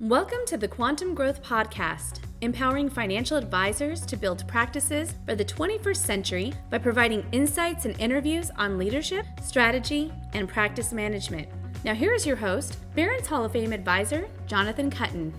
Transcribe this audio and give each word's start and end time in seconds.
Welcome 0.00 0.46
to 0.46 0.56
the 0.56 0.68
Quantum 0.68 1.12
Growth 1.12 1.42
Podcast, 1.42 2.20
empowering 2.40 2.88
financial 2.88 3.36
advisors 3.36 4.06
to 4.06 4.16
build 4.16 4.46
practices 4.46 5.12
for 5.26 5.34
the 5.34 5.44
21st 5.44 5.96
century 5.96 6.54
by 6.70 6.78
providing 6.78 7.26
insights 7.32 7.84
and 7.84 8.00
interviews 8.00 8.52
on 8.56 8.78
leadership, 8.78 9.26
strategy, 9.42 10.12
and 10.34 10.48
practice 10.48 10.92
management. 10.92 11.48
Now, 11.84 11.94
here 11.94 12.14
is 12.14 12.24
your 12.24 12.36
host, 12.36 12.78
Barron's 12.94 13.26
Hall 13.26 13.44
of 13.44 13.50
Fame 13.50 13.72
advisor, 13.72 14.28
Jonathan 14.46 14.88
Kuttin. 14.88 15.32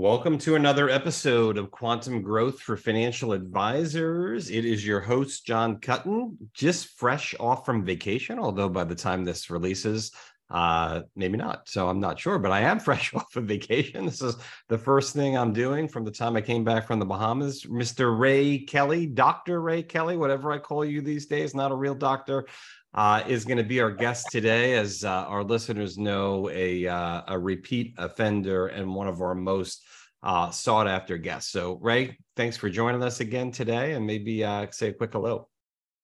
Welcome 0.00 0.38
to 0.38 0.54
another 0.54 0.88
episode 0.88 1.58
of 1.58 1.70
Quantum 1.70 2.22
Growth 2.22 2.58
for 2.58 2.74
Financial 2.74 3.34
Advisors. 3.34 4.48
It 4.48 4.64
is 4.64 4.84
your 4.84 5.00
host, 5.00 5.44
John 5.44 5.76
Kuttin, 5.76 6.38
just 6.54 6.98
fresh 6.98 7.34
off 7.38 7.66
from 7.66 7.84
vacation, 7.84 8.38
although 8.38 8.70
by 8.70 8.84
the 8.84 8.94
time 8.94 9.26
this 9.26 9.50
releases, 9.50 10.10
uh, 10.48 11.02
maybe 11.16 11.36
not. 11.36 11.68
So 11.68 11.86
I'm 11.86 12.00
not 12.00 12.18
sure, 12.18 12.38
but 12.38 12.50
I 12.50 12.60
am 12.60 12.80
fresh 12.80 13.12
off 13.12 13.36
of 13.36 13.44
vacation. 13.44 14.06
This 14.06 14.22
is 14.22 14.36
the 14.70 14.78
first 14.78 15.12
thing 15.12 15.36
I'm 15.36 15.52
doing 15.52 15.86
from 15.86 16.06
the 16.06 16.10
time 16.10 16.34
I 16.34 16.40
came 16.40 16.64
back 16.64 16.86
from 16.86 16.98
the 16.98 17.04
Bahamas. 17.04 17.64
Mr. 17.64 18.18
Ray 18.18 18.60
Kelly, 18.60 19.04
Dr. 19.04 19.60
Ray 19.60 19.82
Kelly, 19.82 20.16
whatever 20.16 20.50
I 20.50 20.56
call 20.60 20.82
you 20.82 21.02
these 21.02 21.26
days, 21.26 21.54
not 21.54 21.72
a 21.72 21.76
real 21.76 21.94
doctor. 21.94 22.46
Uh, 22.92 23.22
is 23.28 23.44
going 23.44 23.56
to 23.56 23.62
be 23.62 23.80
our 23.80 23.92
guest 23.92 24.26
today, 24.32 24.74
as 24.76 25.04
uh, 25.04 25.24
our 25.28 25.44
listeners 25.44 25.96
know, 25.96 26.50
a 26.50 26.88
uh, 26.88 27.22
a 27.28 27.38
repeat 27.38 27.94
offender 27.98 28.66
and 28.66 28.92
one 28.92 29.06
of 29.06 29.22
our 29.22 29.34
most 29.34 29.84
uh, 30.24 30.50
sought 30.50 30.88
after 30.88 31.16
guests. 31.16 31.52
So, 31.52 31.78
Ray, 31.80 32.18
thanks 32.36 32.56
for 32.56 32.68
joining 32.68 33.02
us 33.02 33.20
again 33.20 33.52
today, 33.52 33.92
and 33.92 34.04
maybe 34.04 34.44
uh, 34.44 34.66
say 34.72 34.88
a 34.88 34.92
quick 34.92 35.12
hello. 35.12 35.48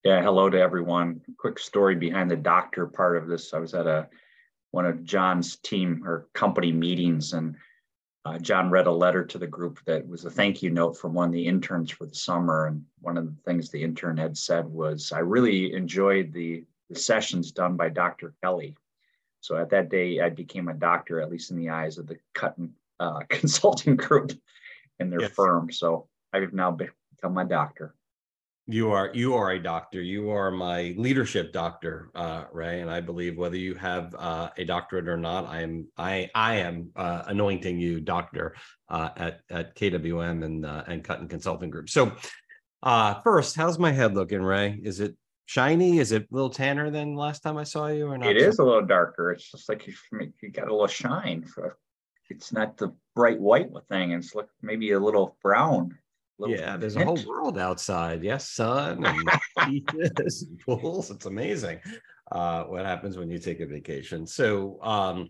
Yeah, 0.04 0.22
hello 0.22 0.48
to 0.48 0.60
everyone. 0.60 1.20
Quick 1.36 1.58
story 1.58 1.96
behind 1.96 2.30
the 2.30 2.36
doctor 2.36 2.86
part 2.86 3.16
of 3.16 3.26
this. 3.26 3.52
I 3.52 3.58
was 3.58 3.74
at 3.74 3.88
a 3.88 4.08
one 4.70 4.86
of 4.86 5.02
John's 5.02 5.56
team 5.56 6.02
or 6.06 6.28
company 6.34 6.70
meetings, 6.70 7.32
and 7.32 7.56
uh, 8.24 8.38
John 8.38 8.70
read 8.70 8.86
a 8.86 8.92
letter 8.92 9.24
to 9.24 9.38
the 9.38 9.46
group 9.48 9.80
that 9.86 10.06
was 10.06 10.24
a 10.24 10.30
thank 10.30 10.62
you 10.62 10.70
note 10.70 10.96
from 10.96 11.14
one 11.14 11.30
of 11.30 11.32
the 11.32 11.46
interns 11.46 11.90
for 11.90 12.06
the 12.06 12.14
summer. 12.14 12.66
And 12.66 12.84
one 13.00 13.16
of 13.16 13.26
the 13.26 13.42
things 13.42 13.70
the 13.70 13.82
intern 13.82 14.16
had 14.16 14.38
said 14.38 14.66
was, 14.66 15.10
"I 15.10 15.18
really 15.18 15.72
enjoyed 15.72 16.32
the 16.32 16.64
the 16.64 16.75
sessions 16.94 17.52
done 17.52 17.76
by 17.76 17.88
Dr. 17.88 18.34
Kelly." 18.42 18.76
So 19.40 19.56
at 19.56 19.70
that 19.70 19.90
day, 19.90 20.20
I 20.20 20.30
became 20.30 20.68
a 20.68 20.74
doctor, 20.74 21.20
at 21.20 21.30
least 21.30 21.50
in 21.50 21.56
the 21.56 21.70
eyes 21.70 21.98
of 21.98 22.06
the 22.06 22.18
Kuttin 22.34 22.70
uh, 22.98 23.20
consulting 23.28 23.96
group 23.96 24.32
in 24.98 25.10
their 25.10 25.22
yes. 25.22 25.32
firm. 25.32 25.70
So 25.70 26.08
I've 26.32 26.52
now 26.52 26.70
become 26.70 27.34
my 27.34 27.44
doctor. 27.44 27.94
You 28.68 28.90
are 28.90 29.12
you 29.14 29.34
are 29.34 29.52
a 29.52 29.62
doctor. 29.62 30.02
You 30.02 30.30
are 30.30 30.50
my 30.50 30.92
leadership 30.96 31.52
doctor, 31.52 32.10
uh, 32.16 32.46
Ray. 32.50 32.80
And 32.80 32.90
I 32.90 33.00
believe 33.00 33.38
whether 33.38 33.56
you 33.56 33.76
have 33.76 34.12
uh, 34.18 34.50
a 34.58 34.64
doctorate 34.64 35.06
or 35.06 35.16
not, 35.16 35.46
I 35.46 35.62
am 35.62 35.86
I 35.96 36.28
I 36.34 36.56
am 36.56 36.90
uh, 36.96 37.22
anointing 37.26 37.78
you 37.78 38.00
doctor 38.00 38.56
uh, 38.88 39.10
at 39.16 39.40
at 39.50 39.76
KWM 39.76 40.44
and 40.44 40.66
uh, 40.66 40.82
and 40.88 41.04
Kuttin 41.04 41.30
Consulting 41.30 41.70
Group. 41.70 41.88
So 41.88 42.16
uh, 42.82 43.20
first, 43.22 43.54
how's 43.54 43.78
my 43.78 43.92
head 43.92 44.14
looking, 44.14 44.42
Ray? 44.42 44.80
Is 44.82 44.98
it 44.98 45.16
shiny? 45.46 45.98
Is 45.98 46.12
it 46.12 46.24
a 46.24 46.34
little 46.34 46.50
tanner 46.50 46.90
than 46.90 47.14
last 47.14 47.42
time 47.42 47.56
I 47.56 47.64
saw 47.64 47.86
you, 47.86 48.06
or 48.08 48.18
not? 48.18 48.28
It 48.28 48.36
is 48.36 48.58
a 48.58 48.64
little 48.64 48.84
darker. 48.84 49.32
It's 49.32 49.50
just 49.50 49.68
like 49.68 49.86
you, 49.86 49.94
you 50.42 50.50
got 50.50 50.68
a 50.68 50.72
little 50.72 50.86
shine. 50.86 51.46
It's 52.28 52.52
not 52.52 52.76
the 52.76 52.92
bright 53.14 53.40
white 53.40 53.70
thing. 53.88 54.12
It's 54.12 54.34
like 54.34 54.48
maybe 54.60 54.92
a 54.92 55.00
little 55.00 55.36
brown. 55.42 55.96
Little 56.38 56.56
yeah, 56.56 56.76
there's 56.76 56.94
hint. 56.94 57.04
a 57.04 57.06
whole 57.06 57.24
world 57.26 57.58
outside. 57.58 58.22
Yes, 58.22 58.50
sun 58.50 59.04
and 59.06 59.30
beaches 59.66 60.42
and 60.42 60.60
pools. 60.60 61.10
It's 61.10 61.24
amazing 61.24 61.80
uh, 62.32 62.64
what 62.64 62.84
happens 62.84 63.16
when 63.16 63.30
you 63.30 63.38
take 63.38 63.60
a 63.60 63.66
vacation. 63.66 64.26
So, 64.26 64.78
um, 64.82 65.28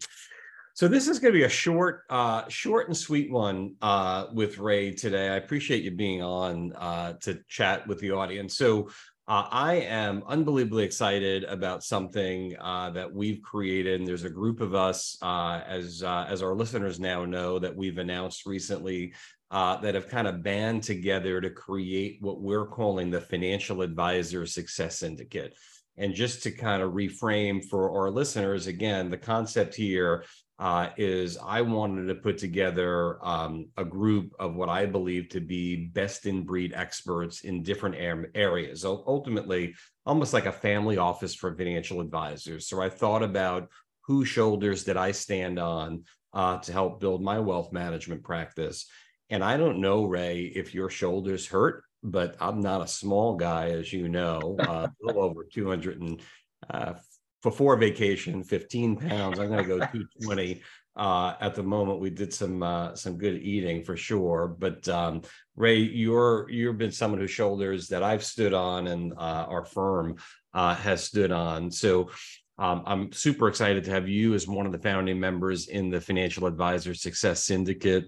so 0.75 0.89
this 0.89 1.09
is 1.09 1.19
going 1.19 1.33
to 1.33 1.39
be 1.39 1.45
a 1.45 1.49
short, 1.49 2.03
uh, 2.11 2.49
short 2.49 2.89
and 2.89 2.97
sweet 2.97 3.31
one 3.31 3.77
uh, 3.81 4.27
with 4.33 4.59
Ray 4.59 4.93
today. 4.93 5.29
I 5.29 5.37
appreciate 5.37 5.85
you 5.85 5.91
being 5.91 6.23
on 6.23 6.73
uh, 6.75 7.15
to 7.21 7.41
chat 7.49 7.87
with 7.87 7.99
the 8.01 8.11
audience. 8.11 8.59
So 8.59 8.91
uh, 9.29 9.49
I 9.51 9.75
am 9.75 10.23
unbelievably 10.29 10.85
excited 10.85 11.43
about 11.45 11.83
something 11.83 12.57
uh, 12.61 12.91
that 12.91 13.13
we've 13.13 13.43
created. 13.43 13.99
And 13.99 14.09
there's 14.09 14.23
a 14.25 14.31
group 14.31 14.61
of 14.61 14.75
us, 14.75 15.19
uh, 15.21 15.63
as 15.67 16.05
uh, 16.05 16.27
as 16.29 16.43
our 16.43 16.55
listeners 16.55 17.01
now 17.01 17.25
know, 17.25 17.59
that 17.59 17.75
we've 17.75 17.99
announced 17.99 18.47
recently 18.47 19.15
uh, 19.51 19.79
that 19.79 19.97
have 19.97 20.09
kind 20.09 20.29
of 20.29 20.45
band 20.45 20.85
together 20.85 21.41
to 21.41 21.51
create 21.51 22.19
what 22.21 22.41
we're 22.41 22.67
calling 22.67 23.11
the 23.11 23.21
Financial 23.21 23.83
Advisor 23.83 24.47
Success 24.47 24.99
Syndicate. 24.99 25.57
And 25.97 26.15
just 26.15 26.43
to 26.45 26.53
kind 26.53 26.83
of 26.83 26.93
reframe 26.93 27.65
for 27.65 27.99
our 27.99 28.11
listeners, 28.11 28.69
again, 28.69 29.11
the 29.11 29.19
concept 29.19 29.75
here 29.75 30.25
uh, 30.59 30.89
is 30.97 31.37
I 31.37 31.61
wanted 31.61 32.07
to 32.07 32.15
put 32.15 32.39
together 32.39 33.19
um, 33.25 33.69
a 33.77 33.85
group 33.85 34.35
of 34.39 34.55
what 34.55 34.69
I 34.69 34.87
believe 34.87 35.29
to 35.31 35.41
be 35.41 35.87
best 35.87 36.25
in 36.25 36.45
breed 36.45 36.73
experts 36.75 37.43
in 37.43 37.63
different 37.63 37.97
areas. 38.35 38.81
So 38.81 39.05
ultimately, 39.07 39.75
almost 40.07 40.33
like 40.33 40.47
a 40.47 40.53
family 40.53 40.97
office 40.97 41.35
for 41.35 41.55
financial 41.55 42.01
advisors. 42.01 42.69
So 42.69 42.81
I 42.81 42.89
thought 42.89 43.23
about 43.23 43.69
whose 44.07 44.29
shoulders 44.29 44.85
did 44.85 44.97
I 44.97 45.13
stand 45.13 45.59
on 45.59 46.05
uh, 46.33 46.59
to 46.59 46.73
help 46.73 47.01
build 47.01 47.23
my 47.23 47.39
wealth 47.39 47.73
management 47.73 48.23
practice. 48.23 48.87
And 49.29 49.45
I 49.45 49.57
don't 49.57 49.81
know, 49.81 50.05
Ray, 50.05 50.45
if 50.45 50.73
your 50.73 50.89
shoulders 50.89 51.47
hurt, 51.47 51.85
but 52.03 52.37
I'm 52.41 52.61
not 52.61 52.83
a 52.83 52.87
small 52.87 53.35
guy, 53.35 53.71
as 53.71 53.93
you 53.93 54.09
know, 54.09 54.57
uh, 54.61 54.87
a 54.87 54.93
little 55.03 55.23
over 55.23 55.45
200 55.45 56.01
and 56.01 56.23
uh, 56.71 56.95
before 57.43 57.77
vacation, 57.77 58.43
15 58.43 58.97
pounds. 58.97 59.39
I'm 59.39 59.49
going 59.49 59.65
to 59.65 59.69
go 59.69 59.79
220 59.93 60.63
uh, 60.97 61.35
at 61.41 61.55
the 61.55 61.63
moment. 61.63 62.01
We 62.01 62.11
did 62.11 62.33
some 62.33 62.63
uh, 62.63 62.95
some 62.95 63.19
good 63.19 63.41
eating 63.43 63.85
for 63.85 63.97
sure. 63.97 64.49
But 64.59 64.89
um, 64.89 65.23
Ray, 65.55 65.77
you're 65.77 66.49
you've 66.51 66.79
been 66.79 66.93
someone 66.93 67.21
whose 67.21 67.31
shoulders 67.31 67.89
that 67.89 68.03
I've 68.03 68.25
stood 68.25 68.55
on 68.55 68.87
and 68.89 69.13
uh, 69.13 69.47
our 69.49 69.65
firm 69.65 70.17
uh, 70.55 70.75
has 70.75 71.05
stood 71.05 71.33
on. 71.33 71.71
So 71.71 72.11
um, 72.59 72.83
I'm 72.87 73.13
super 73.13 73.49
excited 73.49 73.85
to 73.85 73.91
have 73.91 74.09
you 74.09 74.35
as 74.35 74.49
one 74.49 74.65
of 74.67 74.73
the 74.73 74.79
founding 74.79 75.21
members 75.21 75.69
in 75.69 75.91
the 75.91 76.01
Financial 76.01 76.47
Advisor 76.47 76.95
Success 76.95 77.45
Syndicate. 77.45 78.07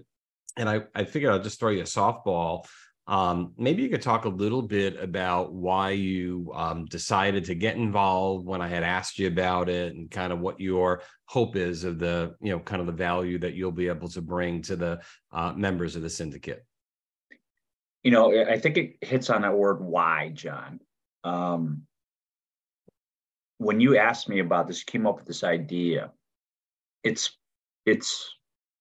And 0.57 0.67
I, 0.67 0.81
I 0.95 1.03
figured 1.03 1.31
I'll 1.31 1.41
just 1.41 1.59
throw 1.59 1.69
you 1.69 1.81
a 1.81 1.83
softball. 1.83 2.65
Um, 3.09 3.53
maybe 3.57 3.81
you 3.81 3.89
could 3.89 4.03
talk 4.03 4.25
a 4.25 4.29
little 4.29 4.61
bit 4.61 5.01
about 5.01 5.51
why 5.51 5.89
you 5.89 6.51
um, 6.53 6.85
decided 6.85 7.43
to 7.45 7.55
get 7.55 7.75
involved 7.75 8.45
when 8.45 8.61
I 8.61 8.67
had 8.67 8.83
asked 8.83 9.17
you 9.17 9.25
about 9.25 9.67
it 9.67 9.95
and 9.95 10.11
kind 10.11 10.31
of 10.31 10.41
what 10.41 10.59
your 10.59 11.01
hope 11.25 11.55
is 11.55 11.83
of 11.85 11.97
the, 11.97 12.35
you 12.39 12.51
know, 12.51 12.59
kind 12.59 12.79
of 12.79 12.85
the 12.85 12.93
value 12.93 13.39
that 13.39 13.55
you'll 13.55 13.71
be 13.71 13.87
able 13.87 14.09
to 14.09 14.21
bring 14.21 14.61
to 14.61 14.75
the 14.75 15.01
uh, 15.31 15.53
members 15.53 15.95
of 15.95 16.03
the 16.03 16.09
syndicate. 16.09 16.63
You 18.03 18.11
know, 18.11 18.45
I 18.47 18.59
think 18.59 18.77
it 18.77 18.97
hits 19.01 19.31
on 19.31 19.41
that 19.41 19.57
word 19.57 19.81
why, 19.81 20.29
John. 20.29 20.79
Um, 21.23 21.87
when 23.57 23.79
you 23.79 23.97
asked 23.97 24.29
me 24.29 24.37
about 24.37 24.67
this, 24.67 24.83
came 24.83 25.07
up 25.07 25.17
with 25.17 25.25
this 25.25 25.43
idea, 25.43 26.11
it's 27.03 27.35
it's 27.87 28.29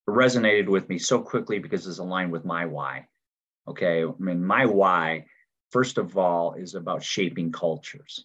resonated 0.06 0.68
with 0.68 0.86
me 0.90 0.98
so 0.98 1.18
quickly 1.18 1.58
because 1.58 1.86
it's 1.86 1.98
aligned 1.98 2.30
with 2.30 2.44
my 2.44 2.66
why 2.66 3.06
Okay. 3.68 4.02
I 4.04 4.10
mean, 4.18 4.44
my 4.44 4.66
why, 4.66 5.26
first 5.70 5.98
of 5.98 6.16
all, 6.16 6.54
is 6.54 6.74
about 6.74 7.02
shaping 7.02 7.52
cultures. 7.52 8.24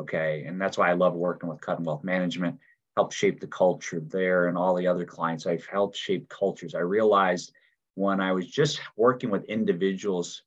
Okay. 0.00 0.44
And 0.46 0.60
that's 0.60 0.78
why 0.78 0.90
I 0.90 0.94
love 0.94 1.14
working 1.14 1.48
with 1.48 1.60
Kuttin 1.60 1.84
Wealth 1.84 2.04
Management, 2.04 2.58
help 2.96 3.12
shape 3.12 3.40
the 3.40 3.46
culture 3.46 4.00
there 4.00 4.48
and 4.48 4.56
all 4.56 4.74
the 4.74 4.86
other 4.86 5.04
clients. 5.04 5.46
I've 5.46 5.66
helped 5.66 5.96
shape 5.96 6.28
cultures. 6.28 6.74
I 6.74 6.80
realized 6.80 7.52
when 7.94 8.20
I 8.20 8.32
was 8.32 8.46
just 8.46 8.80
working 8.96 9.30
with 9.30 9.44
individuals 9.44 10.42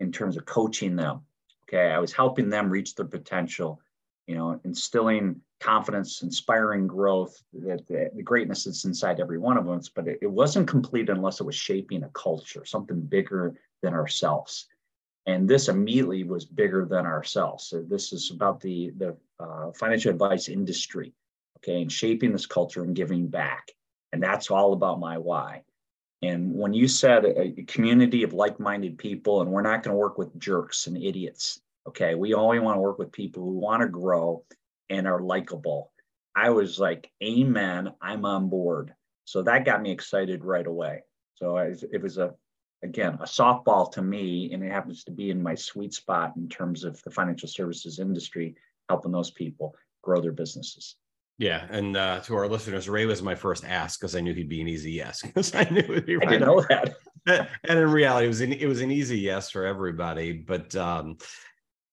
in 0.00 0.10
terms 0.12 0.36
of 0.36 0.46
coaching 0.46 0.96
them, 0.96 1.20
okay, 1.64 1.90
I 1.90 1.98
was 1.98 2.12
helping 2.12 2.48
them 2.48 2.70
reach 2.70 2.94
their 2.94 3.06
potential, 3.06 3.80
you 4.26 4.36
know, 4.36 4.60
instilling 4.64 5.40
confidence, 5.60 6.22
inspiring 6.22 6.86
growth, 6.86 7.40
that 7.52 7.86
the, 7.88 8.10
the, 8.14 8.22
greatness 8.22 8.64
that's 8.64 8.84
inside 8.84 9.20
every 9.20 9.38
one 9.38 9.56
of 9.56 9.68
us, 9.68 9.88
but 9.88 10.08
it, 10.08 10.18
it 10.22 10.30
wasn't 10.30 10.68
complete 10.68 11.08
unless 11.08 11.40
it 11.40 11.44
was 11.44 11.54
shaping 11.54 12.02
a 12.02 12.08
culture, 12.10 12.64
something 12.64 13.00
bigger 13.00 13.54
than 13.82 13.94
ourselves. 13.94 14.66
And 15.26 15.48
this 15.48 15.68
immediately 15.68 16.24
was 16.24 16.44
bigger 16.44 16.84
than 16.84 17.06
ourselves. 17.06 17.68
So 17.68 17.82
this 17.82 18.12
is 18.12 18.30
about 18.30 18.60
the, 18.60 18.92
the 18.96 19.16
uh, 19.38 19.70
financial 19.72 20.10
advice 20.10 20.48
industry, 20.48 21.12
okay, 21.58 21.82
and 21.82 21.92
shaping 21.92 22.32
this 22.32 22.46
culture 22.46 22.82
and 22.82 22.96
giving 22.96 23.28
back. 23.28 23.70
And 24.12 24.22
that's 24.22 24.50
all 24.50 24.72
about 24.72 25.00
my 25.00 25.18
why. 25.18 25.62
And 26.22 26.54
when 26.54 26.72
you 26.72 26.88
said 26.88 27.24
a, 27.24 27.60
a 27.60 27.64
community 27.64 28.22
of 28.22 28.32
like-minded 28.32 28.98
people, 28.98 29.42
and 29.42 29.50
we're 29.50 29.62
not 29.62 29.82
going 29.82 29.94
to 29.94 29.98
work 29.98 30.18
with 30.18 30.38
jerks 30.38 30.86
and 30.86 30.96
idiots, 30.96 31.60
okay, 31.86 32.14
we 32.14 32.34
only 32.34 32.58
want 32.58 32.76
to 32.76 32.80
work 32.80 32.98
with 32.98 33.12
people 33.12 33.44
who 33.44 33.58
want 33.58 33.82
to 33.82 33.88
grow 33.88 34.44
and 34.90 35.06
are 35.06 35.20
likable. 35.20 35.92
I 36.34 36.50
was 36.50 36.78
like, 36.78 37.10
Amen, 37.22 37.92
I'm 38.00 38.24
on 38.24 38.48
board. 38.48 38.94
So 39.24 39.42
that 39.42 39.64
got 39.64 39.82
me 39.82 39.90
excited 39.90 40.44
right 40.44 40.66
away. 40.66 41.02
So 41.36 41.56
it 41.56 42.02
was 42.02 42.18
a 42.18 42.34
again, 42.82 43.14
a 43.20 43.24
softball 43.24 43.90
to 43.92 44.02
me, 44.02 44.52
and 44.52 44.62
it 44.62 44.70
happens 44.70 45.04
to 45.04 45.10
be 45.10 45.30
in 45.30 45.42
my 45.42 45.54
sweet 45.54 45.94
spot 45.94 46.34
in 46.36 46.48
terms 46.48 46.84
of 46.84 47.00
the 47.02 47.10
financial 47.10 47.48
services 47.48 47.98
industry, 47.98 48.54
helping 48.88 49.12
those 49.12 49.30
people 49.30 49.74
grow 50.02 50.20
their 50.20 50.32
businesses. 50.32 50.96
Yeah, 51.38 51.66
and 51.70 51.96
uh, 51.96 52.20
to 52.20 52.36
our 52.36 52.46
listeners, 52.46 52.88
Ray 52.88 53.06
was 53.06 53.22
my 53.22 53.34
first 53.34 53.64
ask 53.64 53.98
because 53.98 54.14
I 54.14 54.20
knew 54.20 54.34
he'd 54.34 54.48
be 54.48 54.60
an 54.60 54.68
easy 54.68 54.92
yes 54.92 55.22
because 55.22 55.54
I 55.54 55.64
knew 55.64 55.80
it'd 55.80 56.06
be 56.06 56.16
right. 56.16 56.28
I 56.28 56.30
didn't 56.32 56.46
know 56.46 56.64
that. 56.68 56.94
and 57.64 57.78
in 57.78 57.90
reality, 57.90 58.26
it 58.26 58.28
was 58.28 58.40
an 58.40 58.52
it 58.52 58.66
was 58.66 58.80
an 58.80 58.90
easy 58.90 59.18
yes 59.18 59.50
for 59.50 59.64
everybody. 59.64 60.32
But 60.32 60.74
um, 60.76 61.18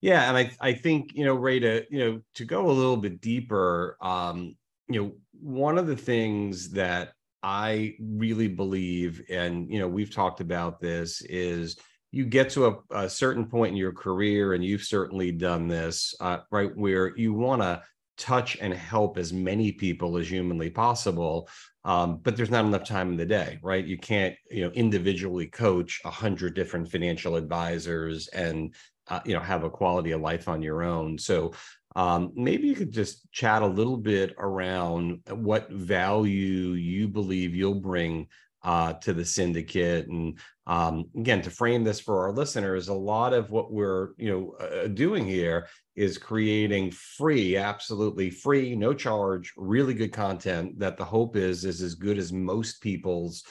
yeah, 0.01 0.27
and 0.27 0.37
I 0.37 0.51
I 0.59 0.73
think 0.73 1.11
you 1.15 1.25
know 1.25 1.35
Ray 1.35 1.59
to 1.59 1.85
you 1.89 1.99
know 1.99 2.21
to 2.35 2.45
go 2.45 2.69
a 2.69 2.71
little 2.71 2.97
bit 2.97 3.21
deeper. 3.21 3.97
Um, 4.01 4.55
you 4.87 5.01
know, 5.01 5.11
one 5.39 5.77
of 5.77 5.87
the 5.87 5.97
things 5.97 6.71
that 6.71 7.13
I 7.41 7.95
really 7.99 8.47
believe, 8.47 9.21
and 9.29 9.71
you 9.71 9.79
know, 9.79 9.87
we've 9.87 10.13
talked 10.13 10.41
about 10.41 10.79
this, 10.79 11.21
is 11.21 11.77
you 12.11 12.25
get 12.25 12.49
to 12.51 12.67
a, 12.67 13.03
a 13.03 13.09
certain 13.09 13.45
point 13.45 13.71
in 13.71 13.77
your 13.77 13.93
career, 13.93 14.53
and 14.53 14.63
you've 14.63 14.83
certainly 14.83 15.31
done 15.31 15.67
this, 15.67 16.13
uh, 16.19 16.39
right, 16.51 16.75
where 16.75 17.15
you 17.17 17.33
want 17.33 17.61
to 17.61 17.81
touch 18.17 18.57
and 18.59 18.73
help 18.73 19.17
as 19.17 19.31
many 19.31 19.71
people 19.71 20.17
as 20.17 20.29
humanly 20.29 20.69
possible 20.69 21.47
um, 21.85 22.19
but 22.21 22.35
there's 22.35 22.51
not 22.51 22.65
enough 22.65 22.83
time 22.83 23.09
in 23.09 23.17
the 23.17 23.25
day 23.25 23.57
right? 23.61 23.85
You 23.85 23.97
can't 23.97 24.35
you 24.51 24.65
know 24.65 24.71
individually 24.71 25.47
coach 25.47 26.01
a 26.05 26.11
hundred 26.11 26.53
different 26.53 26.91
financial 26.91 27.35
advisors 27.35 28.27
and 28.29 28.73
uh, 29.07 29.21
you 29.25 29.33
know 29.33 29.39
have 29.39 29.63
a 29.63 29.69
quality 29.69 30.11
of 30.11 30.21
life 30.21 30.47
on 30.47 30.61
your 30.61 30.83
own. 30.83 31.17
So 31.17 31.53
um, 31.95 32.31
maybe 32.35 32.67
you 32.67 32.75
could 32.75 32.91
just 32.91 33.31
chat 33.31 33.61
a 33.61 33.67
little 33.67 33.97
bit 33.97 34.35
around 34.37 35.21
what 35.31 35.71
value 35.71 36.73
you 36.73 37.07
believe 37.07 37.55
you'll 37.55 37.75
bring 37.75 38.27
uh, 38.63 38.93
to 38.93 39.13
the 39.13 39.25
syndicate. 39.25 40.07
And 40.07 40.37
um, 40.67 41.05
again, 41.15 41.41
to 41.41 41.49
frame 41.49 41.83
this 41.83 41.99
for 41.99 42.25
our 42.25 42.31
listeners, 42.31 42.89
a 42.89 42.93
lot 42.93 43.33
of 43.33 43.51
what 43.51 43.71
we're 43.71 44.09
you 44.17 44.29
know 44.29 44.65
uh, 44.65 44.87
doing 44.87 45.25
here 45.25 45.67
is 45.95 46.17
creating 46.17 46.91
free, 46.91 47.57
absolutely 47.57 48.29
free, 48.29 48.75
no 48.75 48.93
charge, 48.93 49.53
really 49.57 49.93
good 49.93 50.13
content 50.13 50.77
that 50.79 50.97
the 50.97 51.05
hope 51.05 51.35
is 51.35 51.65
is 51.65 51.81
as 51.81 51.95
good 51.95 52.17
as 52.17 52.31
most 52.31 52.81
people's 52.81 53.43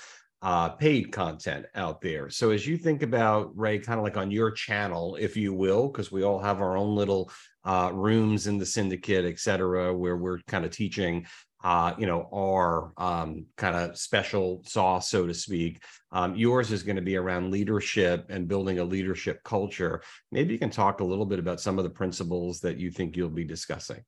uh, 0.43 0.69
paid 0.69 1.11
content 1.11 1.67
out 1.75 2.01
there. 2.01 2.31
So 2.31 2.51
as 2.51 2.67
you 2.67 2.77
think 2.77 3.03
about 3.03 3.51
Ray, 3.59 3.79
kind 3.79 3.99
of 3.99 4.05
like 4.05 4.17
on 4.17 4.31
your 4.31 4.53
channel, 4.53 5.17
if 5.17 5.37
you 5.37 5.53
will, 5.53 5.89
because 5.89 6.13
we 6.13 6.23
all 6.23 6.39
have 6.39 6.61
our 6.61 6.77
own 6.77 6.95
little 6.95 7.31
uh, 7.69 7.91
rooms 7.93 8.47
in 8.47 8.57
the 8.57 8.65
syndicate, 8.67 9.27
et 9.27 9.39
cetera, 9.39 9.95
where 9.95 10.17
we're 10.17 10.41
kind 10.49 10.65
of 10.65 10.71
teaching 10.71 11.27
uh, 11.65 11.93
you 11.99 12.07
know, 12.07 12.29
our 12.33 12.93
um, 12.97 13.45
kind 13.57 13.75
of 13.75 13.99
special 13.99 14.63
sauce, 14.65 15.11
so 15.11 15.27
to 15.27 15.35
speak. 15.35 15.83
Um, 16.13 16.37
yours 16.37 16.71
is 16.71 16.83
going 16.83 16.97
to 16.97 17.03
be 17.03 17.17
around 17.17 17.51
leadership 17.51 18.27
and 18.29 18.47
building 18.47 18.79
a 18.79 18.85
leadership 18.85 19.43
culture. 19.43 20.03
Maybe 20.31 20.53
you 20.53 20.59
can 20.59 20.71
talk 20.71 21.01
a 21.01 21.05
little 21.05 21.27
bit 21.27 21.41
about 21.41 21.61
some 21.61 21.77
of 21.79 21.85
the 21.85 21.91
principles 21.91 22.61
that 22.61 22.79
you 22.79 22.91
think 22.91 23.17
you'll 23.17 23.29
be 23.29 23.45
discussing. 23.45 24.03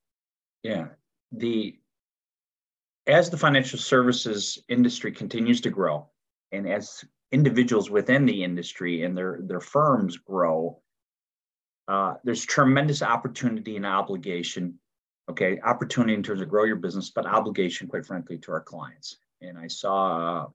Yeah, 0.63 0.87
the 1.33 1.77
as 3.07 3.31
the 3.31 3.37
financial 3.37 3.79
services 3.79 4.63
industry 4.69 5.11
continues 5.11 5.61
to 5.63 5.71
grow, 5.71 6.09
and 6.53 6.69
as 6.69 7.05
individuals 7.33 7.91
within 7.91 8.27
the 8.27 8.45
industry 8.45 9.03
and 9.03 9.17
their 9.17 9.41
their 9.43 9.61
firms 9.61 10.17
grow, 10.17 10.81
uh, 11.91 12.15
there's 12.25 12.45
tremendous 12.45 13.03
opportunity 13.03 13.77
and 13.77 13.87
obligation 13.87 14.79
okay? 15.29 15.61
Opportunity 15.61 16.15
in 16.15 16.23
terms 16.23 16.41
of 16.41 16.49
grow 16.49 16.65
your 16.65 16.77
business 16.77 17.11
but 17.11 17.27
obligation 17.27 17.89
quite 17.89 18.07
frankly 18.07 18.39
to 18.39 18.53
our 18.53 18.61
clients. 18.61 19.17
And 19.43 19.59
i 19.59 19.67
saw 19.67 20.45
a 20.45 20.49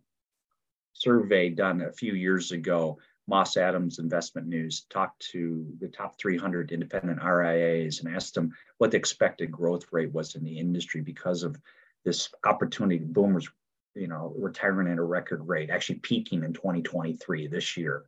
survey 0.93 1.49
done 1.49 1.81
a 1.81 1.91
few 1.91 2.13
years 2.13 2.51
ago 2.51 2.97
moss 3.27 3.57
adams 3.57 3.99
investment 3.99 4.47
news 4.47 4.85
talked 4.89 5.19
to 5.31 5.65
the 5.79 5.87
top 5.87 6.17
300 6.19 6.71
independent 6.71 7.21
rias 7.21 7.99
and 7.99 8.15
asked 8.15 8.35
them 8.35 8.53
what 8.77 8.91
the 8.91 8.97
expected 8.97 9.51
growth 9.51 9.85
rate 9.91 10.13
was 10.13 10.35
in 10.35 10.43
the 10.43 10.57
industry 10.57 11.01
because 11.01 11.43
of 11.43 11.59
this 12.05 12.29
opportunity 12.45 12.99
boomers 12.99 13.49
you 13.95 14.07
know 14.07 14.33
retiring 14.37 14.87
at 14.87 14.97
a 14.97 15.03
record 15.03 15.45
rate 15.47 15.69
actually 15.69 15.99
peaking 15.99 16.43
in 16.43 16.53
2023 16.53 17.47
this 17.47 17.75
year 17.75 18.05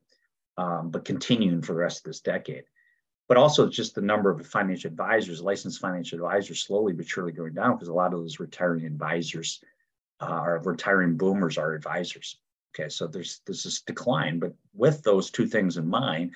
um, 0.58 0.90
but 0.90 1.06
continuing 1.06 1.62
for 1.62 1.74
the 1.74 1.80
rest 1.80 2.00
of 2.00 2.04
this 2.06 2.22
decade 2.22 2.64
but 3.28 3.38
also 3.38 3.68
just 3.68 3.96
the 3.96 4.02
number 4.02 4.30
of 4.30 4.46
financial 4.46 4.90
advisors, 4.90 5.42
licensed 5.42 5.82
financial 5.82 6.18
advisors, 6.18 6.62
slowly 6.62 6.94
but 6.94 7.08
surely 7.08 7.32
going 7.32 7.54
down 7.54 7.74
because 7.74 7.90
a 7.90 7.94
lot 7.94 8.14
of 8.14 8.20
those 8.20 8.40
retiring 8.40 8.86
advisors 8.86 9.62
uh, 10.22 10.26
are 10.26 10.62
retiring 10.64 11.18
boomers 11.18 11.58
are 11.58 11.74
advisors. 11.74 12.38
Okay, 12.74 12.90
so 12.90 13.08
there's 13.08 13.42
there's 13.46 13.64
this 13.64 13.82
decline, 13.82 14.40
but 14.40 14.54
with 14.74 15.02
those 15.04 15.32
two 15.32 15.48
things 15.48 15.78
in 15.78 15.88
mind, 15.88 16.32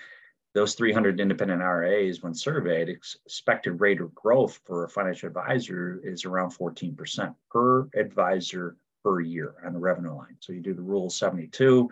those 0.53 0.73
300 0.73 1.19
independent 1.19 1.61
RIAs, 1.61 2.21
when 2.21 2.33
surveyed, 2.33 2.89
expected 2.89 3.79
rate 3.79 4.01
of 4.01 4.13
growth 4.13 4.59
for 4.65 4.83
a 4.83 4.89
financial 4.89 5.27
advisor 5.27 6.01
is 6.03 6.25
around 6.25 6.51
14% 6.51 7.33
per 7.49 7.87
advisor 7.95 8.75
per 9.03 9.21
year 9.21 9.55
on 9.65 9.73
the 9.73 9.79
revenue 9.79 10.13
line. 10.13 10.35
So 10.39 10.51
you 10.51 10.61
do 10.61 10.73
the 10.73 10.81
rule 10.81 11.09
72, 11.09 11.89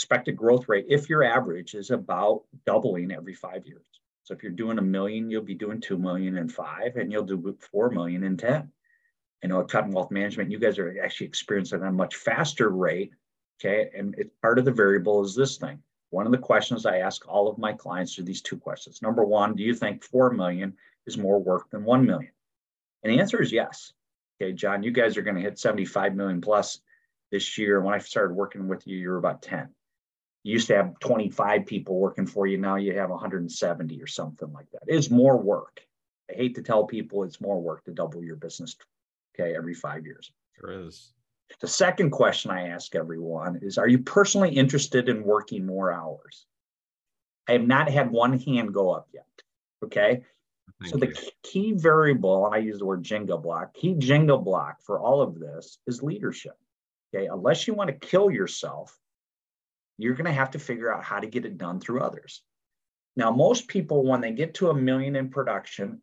expected 0.00 0.34
growth 0.34 0.66
rate, 0.66 0.86
if 0.88 1.10
your 1.10 1.22
average 1.22 1.74
is 1.74 1.90
about 1.90 2.44
doubling 2.64 3.12
every 3.12 3.34
five 3.34 3.66
years. 3.66 3.84
So 4.22 4.32
if 4.32 4.42
you're 4.42 4.50
doing 4.50 4.78
a 4.78 4.82
million, 4.82 5.30
you'll 5.30 5.42
be 5.42 5.54
doing 5.54 5.78
two 5.78 5.98
million 5.98 6.38
in 6.38 6.48
five, 6.48 6.96
and 6.96 7.12
you'll 7.12 7.24
do 7.24 7.54
four 7.70 7.90
million 7.90 8.24
in 8.24 8.38
10. 8.38 8.72
I 9.44 9.46
know 9.46 9.60
at 9.60 9.68
Kuttin 9.68 9.92
Wealth 9.92 10.10
Management, 10.10 10.50
you 10.50 10.58
guys 10.58 10.78
are 10.78 10.96
actually 11.04 11.26
experiencing 11.26 11.82
a 11.82 11.92
much 11.92 12.16
faster 12.16 12.70
rate. 12.70 13.12
Okay. 13.60 13.90
And 13.94 14.14
it's 14.16 14.30
part 14.40 14.58
of 14.58 14.64
the 14.64 14.72
variable 14.72 15.22
is 15.22 15.34
this 15.34 15.58
thing. 15.58 15.82
One 16.08 16.24
of 16.24 16.32
the 16.32 16.38
questions 16.38 16.86
I 16.86 16.98
ask 16.98 17.28
all 17.28 17.46
of 17.46 17.58
my 17.58 17.74
clients 17.74 18.18
are 18.18 18.22
these 18.22 18.40
two 18.40 18.56
questions. 18.56 19.02
Number 19.02 19.22
one, 19.22 19.54
do 19.54 19.62
you 19.62 19.74
think 19.74 20.02
4 20.02 20.30
million 20.30 20.72
is 21.06 21.18
more 21.18 21.38
work 21.38 21.68
than 21.68 21.84
1 21.84 22.06
million? 22.06 22.32
And 23.02 23.12
the 23.12 23.20
answer 23.20 23.42
is 23.42 23.52
yes. 23.52 23.92
Okay, 24.40 24.54
John, 24.54 24.82
you 24.82 24.92
guys 24.92 25.18
are 25.18 25.22
going 25.22 25.36
to 25.36 25.42
hit 25.42 25.58
75 25.58 26.14
million 26.14 26.40
plus 26.40 26.80
this 27.30 27.58
year. 27.58 27.82
When 27.82 27.92
I 27.92 27.98
started 27.98 28.32
working 28.32 28.66
with 28.66 28.86
you, 28.86 28.96
you 28.96 29.10
were 29.10 29.18
about 29.18 29.42
10 29.42 29.68
you 30.42 30.52
used 30.52 30.68
to 30.68 30.76
have 30.76 30.98
25 31.00 31.66
people 31.66 31.98
working 31.98 32.26
for 32.26 32.46
you. 32.46 32.56
Now 32.58 32.76
you 32.76 32.96
have 32.98 33.10
170 33.10 34.02
or 34.02 34.06
something 34.06 34.52
like 34.52 34.70
that. 34.72 34.82
It's 34.86 35.10
more 35.10 35.36
work. 35.36 35.80
I 36.30 36.34
hate 36.34 36.54
to 36.54 36.62
tell 36.62 36.86
people 36.86 37.24
it's 37.24 37.40
more 37.40 37.60
work 37.60 37.84
to 37.84 37.92
double 37.92 38.22
your 38.22 38.36
business 38.36 38.76
okay 39.34 39.54
every 39.54 39.74
five 39.74 40.06
years. 40.06 40.32
Sure 40.58 40.86
is. 40.86 41.12
The 41.60 41.66
second 41.66 42.10
question 42.10 42.52
i 42.52 42.68
ask 42.68 42.94
everyone 42.94 43.58
is 43.60 43.76
are 43.76 43.88
you 43.88 43.98
personally 43.98 44.50
interested 44.50 45.08
in 45.08 45.24
working 45.24 45.66
more 45.66 45.92
hours? 45.92 46.46
I 47.48 47.52
have 47.52 47.66
not 47.66 47.90
had 47.90 48.12
one 48.12 48.38
hand 48.38 48.72
go 48.72 48.92
up 48.92 49.08
yet 49.12 49.24
okay? 49.84 50.22
Thank 50.80 50.92
so 50.92 50.98
the 50.98 51.14
key 51.42 51.72
variable 51.72 52.46
and 52.46 52.54
i 52.54 52.58
use 52.58 52.78
the 52.78 52.86
word 52.86 53.02
Jenga 53.02 53.40
block 53.42 53.74
key 53.74 53.94
Jenga 53.94 54.42
block 54.42 54.82
for 54.82 55.00
all 55.00 55.20
of 55.20 55.38
this 55.38 55.78
is 55.86 56.02
leadership 56.02 56.56
okay? 57.12 57.26
Unless 57.26 57.66
you 57.66 57.74
want 57.74 57.88
to 57.88 58.06
kill 58.06 58.30
yourself 58.30 58.98
you're 60.02 60.14
going 60.14 60.26
to 60.26 60.32
have 60.32 60.50
to 60.52 60.58
figure 60.58 60.92
out 60.92 61.04
how 61.04 61.18
to 61.18 61.26
get 61.26 61.44
it 61.44 61.58
done 61.58 61.80
through 61.80 62.00
others. 62.00 62.42
Now, 63.16 63.30
most 63.30 63.68
people, 63.68 64.04
when 64.04 64.20
they 64.20 64.32
get 64.32 64.54
to 64.54 64.70
a 64.70 64.74
million 64.74 65.16
in 65.16 65.30
production 65.30 66.00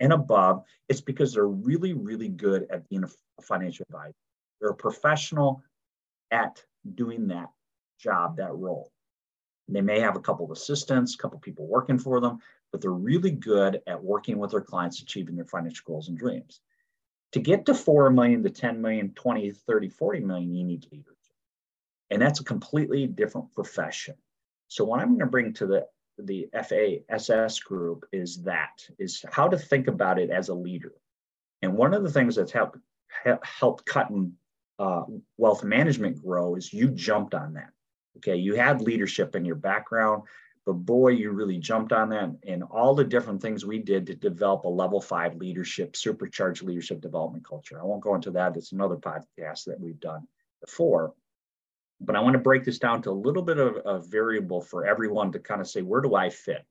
and 0.00 0.12
above, 0.12 0.64
it's 0.88 1.00
because 1.00 1.32
they're 1.32 1.46
really, 1.46 1.92
really 1.92 2.28
good 2.28 2.66
at 2.70 2.88
being 2.88 3.04
a 3.04 3.42
financial 3.42 3.86
advisor. 3.88 4.14
They're 4.60 4.70
a 4.70 4.74
professional 4.74 5.62
at 6.30 6.62
doing 6.94 7.28
that 7.28 7.50
job, 7.98 8.36
that 8.38 8.54
role. 8.54 8.90
They 9.68 9.80
may 9.80 10.00
have 10.00 10.16
a 10.16 10.20
couple 10.20 10.44
of 10.44 10.50
assistants, 10.50 11.14
a 11.14 11.18
couple 11.18 11.36
of 11.36 11.42
people 11.42 11.66
working 11.66 11.98
for 11.98 12.20
them, 12.20 12.38
but 12.72 12.80
they're 12.80 12.90
really 12.90 13.30
good 13.30 13.80
at 13.86 14.02
working 14.02 14.38
with 14.38 14.50
their 14.50 14.60
clients, 14.60 15.00
achieving 15.00 15.36
their 15.36 15.44
financial 15.44 15.84
goals 15.86 16.08
and 16.08 16.18
dreams. 16.18 16.60
To 17.32 17.40
get 17.40 17.66
to 17.66 17.74
4 17.74 18.10
million 18.10 18.42
to 18.42 18.50
10 18.50 18.82
million, 18.82 19.12
20, 19.14 19.52
30, 19.52 19.88
40 19.88 20.20
million, 20.20 20.54
you 20.54 20.64
need 20.64 20.86
leaders. 20.90 21.16
And 22.10 22.20
that's 22.20 22.40
a 22.40 22.44
completely 22.44 23.06
different 23.06 23.52
profession. 23.54 24.14
So 24.68 24.84
what 24.84 25.00
I'm 25.00 25.08
going 25.08 25.20
to 25.20 25.26
bring 25.26 25.52
to 25.54 25.66
the 25.66 25.86
the 26.18 26.48
FASS 26.52 27.60
group 27.60 28.04
is 28.12 28.42
that 28.42 28.82
is 28.98 29.24
how 29.30 29.48
to 29.48 29.58
think 29.58 29.88
about 29.88 30.18
it 30.18 30.30
as 30.30 30.48
a 30.48 30.54
leader. 30.54 30.92
And 31.62 31.74
one 31.74 31.94
of 31.94 32.02
the 32.02 32.10
things 32.10 32.36
that's 32.36 32.52
helped 32.52 32.78
helped 33.42 33.86
Kuttin 33.86 34.32
uh, 34.78 35.04
wealth 35.36 35.64
management 35.64 36.22
grow 36.22 36.56
is 36.56 36.72
you 36.72 36.88
jumped 36.88 37.34
on 37.34 37.54
that. 37.54 37.70
Okay, 38.18 38.36
you 38.36 38.54
had 38.54 38.80
leadership 38.80 39.34
in 39.34 39.44
your 39.44 39.56
background, 39.56 40.22
but 40.66 40.74
boy, 40.74 41.08
you 41.08 41.30
really 41.30 41.58
jumped 41.58 41.92
on 41.92 42.10
that 42.10 42.30
and 42.46 42.62
all 42.62 42.94
the 42.94 43.04
different 43.04 43.40
things 43.40 43.64
we 43.64 43.78
did 43.78 44.06
to 44.06 44.14
develop 44.14 44.64
a 44.64 44.68
level 44.68 45.00
five 45.00 45.36
leadership, 45.36 45.96
supercharged 45.96 46.62
leadership 46.62 47.00
development 47.00 47.46
culture. 47.46 47.80
I 47.80 47.84
won't 47.84 48.02
go 48.02 48.14
into 48.14 48.30
that. 48.32 48.56
It's 48.56 48.72
another 48.72 48.96
podcast 48.96 49.64
that 49.66 49.80
we've 49.80 50.00
done 50.00 50.26
before. 50.60 51.14
But 52.00 52.16
I 52.16 52.20
want 52.20 52.32
to 52.34 52.38
break 52.38 52.64
this 52.64 52.78
down 52.78 53.02
to 53.02 53.10
a 53.10 53.12
little 53.12 53.42
bit 53.42 53.58
of 53.58 53.78
a 53.84 54.00
variable 54.00 54.60
for 54.60 54.86
everyone 54.86 55.32
to 55.32 55.38
kind 55.38 55.60
of 55.60 55.68
say, 55.68 55.82
where 55.82 56.00
do 56.00 56.14
I 56.14 56.30
fit? 56.30 56.64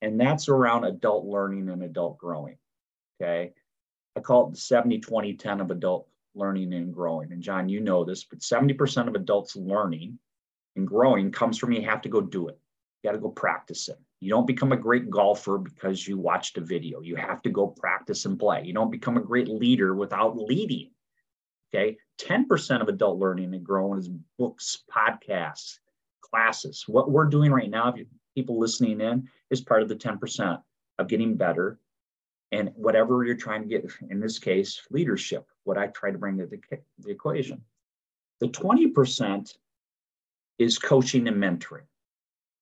And 0.00 0.18
that's 0.18 0.48
around 0.48 0.84
adult 0.84 1.26
learning 1.26 1.68
and 1.68 1.82
adult 1.82 2.18
growing. 2.18 2.56
Okay. 3.20 3.52
I 4.16 4.20
call 4.20 4.48
it 4.48 4.52
the 4.52 4.60
70, 4.60 5.00
20, 5.00 5.34
10 5.34 5.60
of 5.60 5.70
adult 5.70 6.08
learning 6.34 6.72
and 6.72 6.94
growing. 6.94 7.32
And 7.32 7.42
John, 7.42 7.68
you 7.68 7.80
know 7.80 8.04
this, 8.04 8.24
but 8.24 8.40
70% 8.40 9.08
of 9.08 9.14
adults 9.14 9.54
learning 9.56 10.18
and 10.76 10.86
growing 10.86 11.30
comes 11.30 11.58
from 11.58 11.72
you 11.72 11.82
have 11.82 12.02
to 12.02 12.08
go 12.08 12.20
do 12.20 12.48
it. 12.48 12.58
You 13.02 13.08
got 13.08 13.14
to 13.14 13.22
go 13.22 13.30
practice 13.30 13.88
it. 13.88 13.98
You 14.20 14.30
don't 14.30 14.46
become 14.46 14.72
a 14.72 14.76
great 14.76 15.10
golfer 15.10 15.58
because 15.58 16.06
you 16.06 16.18
watched 16.18 16.58
a 16.58 16.60
video. 16.60 17.00
You 17.00 17.16
have 17.16 17.42
to 17.42 17.50
go 17.50 17.68
practice 17.68 18.24
and 18.24 18.38
play. 18.38 18.64
You 18.64 18.72
don't 18.72 18.90
become 18.90 19.16
a 19.16 19.22
great 19.22 19.48
leader 19.48 19.94
without 19.94 20.36
leading. 20.36 20.90
Okay. 21.72 21.98
10% 22.20 22.80
of 22.80 22.88
adult 22.88 23.18
learning 23.18 23.54
and 23.54 23.64
growing 23.64 23.98
is 23.98 24.08
books, 24.38 24.82
podcasts, 24.90 25.78
classes. 26.20 26.84
What 26.86 27.10
we're 27.10 27.26
doing 27.26 27.52
right 27.52 27.70
now, 27.70 27.88
if 27.90 27.98
you, 27.98 28.06
people 28.34 28.58
listening 28.58 29.00
in, 29.00 29.28
is 29.50 29.60
part 29.60 29.82
of 29.82 29.88
the 29.88 29.96
10% 29.96 30.62
of 30.98 31.08
getting 31.08 31.36
better. 31.36 31.78
And 32.50 32.70
whatever 32.74 33.24
you're 33.24 33.36
trying 33.36 33.62
to 33.62 33.68
get, 33.68 33.84
in 34.10 34.20
this 34.20 34.38
case, 34.38 34.80
leadership, 34.90 35.46
what 35.64 35.78
I 35.78 35.88
try 35.88 36.10
to 36.10 36.18
bring 36.18 36.38
to 36.38 36.46
the, 36.46 36.60
the 36.98 37.10
equation. 37.10 37.62
The 38.40 38.48
20% 38.48 39.54
is 40.58 40.78
coaching 40.78 41.28
and 41.28 41.36
mentoring. 41.36 41.86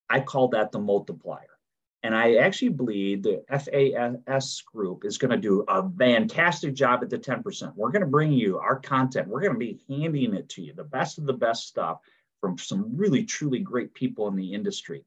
I 0.09 0.21
call 0.21 0.49
that 0.49 0.73
the 0.73 0.79
multiplier. 0.79 1.56
And 2.07 2.15
I 2.15 2.37
actually 2.37 2.69
believe 2.69 3.25
the 3.25 3.43
FASS 3.49 4.61
group 4.61 5.05
is 5.05 5.19
going 5.19 5.33
to 5.33 5.37
do 5.37 5.65
a 5.67 5.91
fantastic 5.99 6.73
job 6.73 7.03
at 7.03 7.11
the 7.11 7.19
10%. 7.19 7.73
We're 7.75 7.91
going 7.91 8.03
to 8.03 8.07
bring 8.07 8.31
you 8.31 8.59
our 8.59 8.79
content. 8.79 9.27
We're 9.27 9.41
going 9.41 9.55
to 9.55 9.59
be 9.59 9.81
handing 9.89 10.33
it 10.35 10.49
to 10.51 10.63
you, 10.63 10.73
the 10.73 10.85
best 10.85 11.19
of 11.19 11.27
the 11.27 11.33
best 11.33 11.67
stuff 11.67 11.99
from 12.41 12.59
some 12.59 12.97
really, 12.97 13.25
truly 13.25 13.59
great 13.59 13.93
people 13.93 14.29
in 14.29 14.37
the 14.37 14.55
industry. 14.55 15.05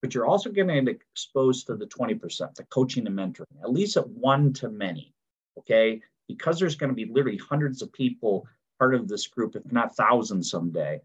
But 0.00 0.14
you're 0.14 0.24
also 0.24 0.50
going 0.50 0.68
to 0.68 0.80
get 0.80 1.02
exposed 1.12 1.66
to 1.66 1.76
the 1.76 1.84
20%, 1.84 2.54
the 2.54 2.64
coaching 2.70 3.06
and 3.06 3.18
mentoring, 3.18 3.44
at 3.62 3.70
least 3.70 3.98
at 3.98 4.08
one 4.08 4.54
to 4.54 4.70
many. 4.70 5.12
Okay. 5.58 6.00
Because 6.28 6.58
there's 6.58 6.76
going 6.76 6.88
to 6.88 6.96
be 6.96 7.12
literally 7.12 7.36
hundreds 7.36 7.82
of 7.82 7.92
people 7.92 8.48
part 8.78 8.94
of 8.94 9.06
this 9.06 9.26
group, 9.26 9.54
if 9.54 9.70
not 9.70 9.94
thousands 9.96 10.50
someday. 10.50 11.02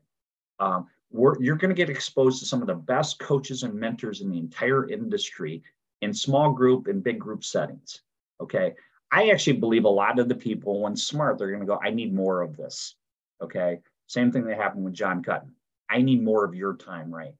Um, 0.61 0.87
you're 1.13 1.55
going 1.55 1.69
to 1.69 1.75
get 1.75 1.89
exposed 1.89 2.39
to 2.39 2.45
some 2.45 2.61
of 2.61 2.67
the 2.67 2.75
best 2.75 3.19
coaches 3.19 3.63
and 3.63 3.73
mentors 3.73 4.21
in 4.21 4.31
the 4.31 4.39
entire 4.39 4.89
industry 4.89 5.63
in 6.01 6.13
small 6.13 6.51
group 6.51 6.87
and 6.87 7.03
big 7.03 7.19
group 7.19 7.43
settings. 7.43 8.01
Okay. 8.41 8.73
I 9.11 9.29
actually 9.29 9.57
believe 9.57 9.85
a 9.85 9.89
lot 9.89 10.17
of 10.17 10.27
the 10.27 10.35
people, 10.35 10.81
when 10.81 10.95
smart, 10.95 11.37
they're 11.37 11.49
going 11.49 11.59
to 11.59 11.67
go, 11.67 11.79
I 11.83 11.91
need 11.91 12.13
more 12.13 12.41
of 12.41 12.57
this. 12.57 12.95
Okay. 13.41 13.79
Same 14.07 14.31
thing 14.31 14.45
that 14.45 14.57
happened 14.57 14.83
with 14.83 14.93
John 14.93 15.23
Kuttin. 15.23 15.51
I 15.89 16.01
need 16.01 16.23
more 16.23 16.43
of 16.43 16.55
your 16.55 16.75
time, 16.75 17.13
right? 17.13 17.35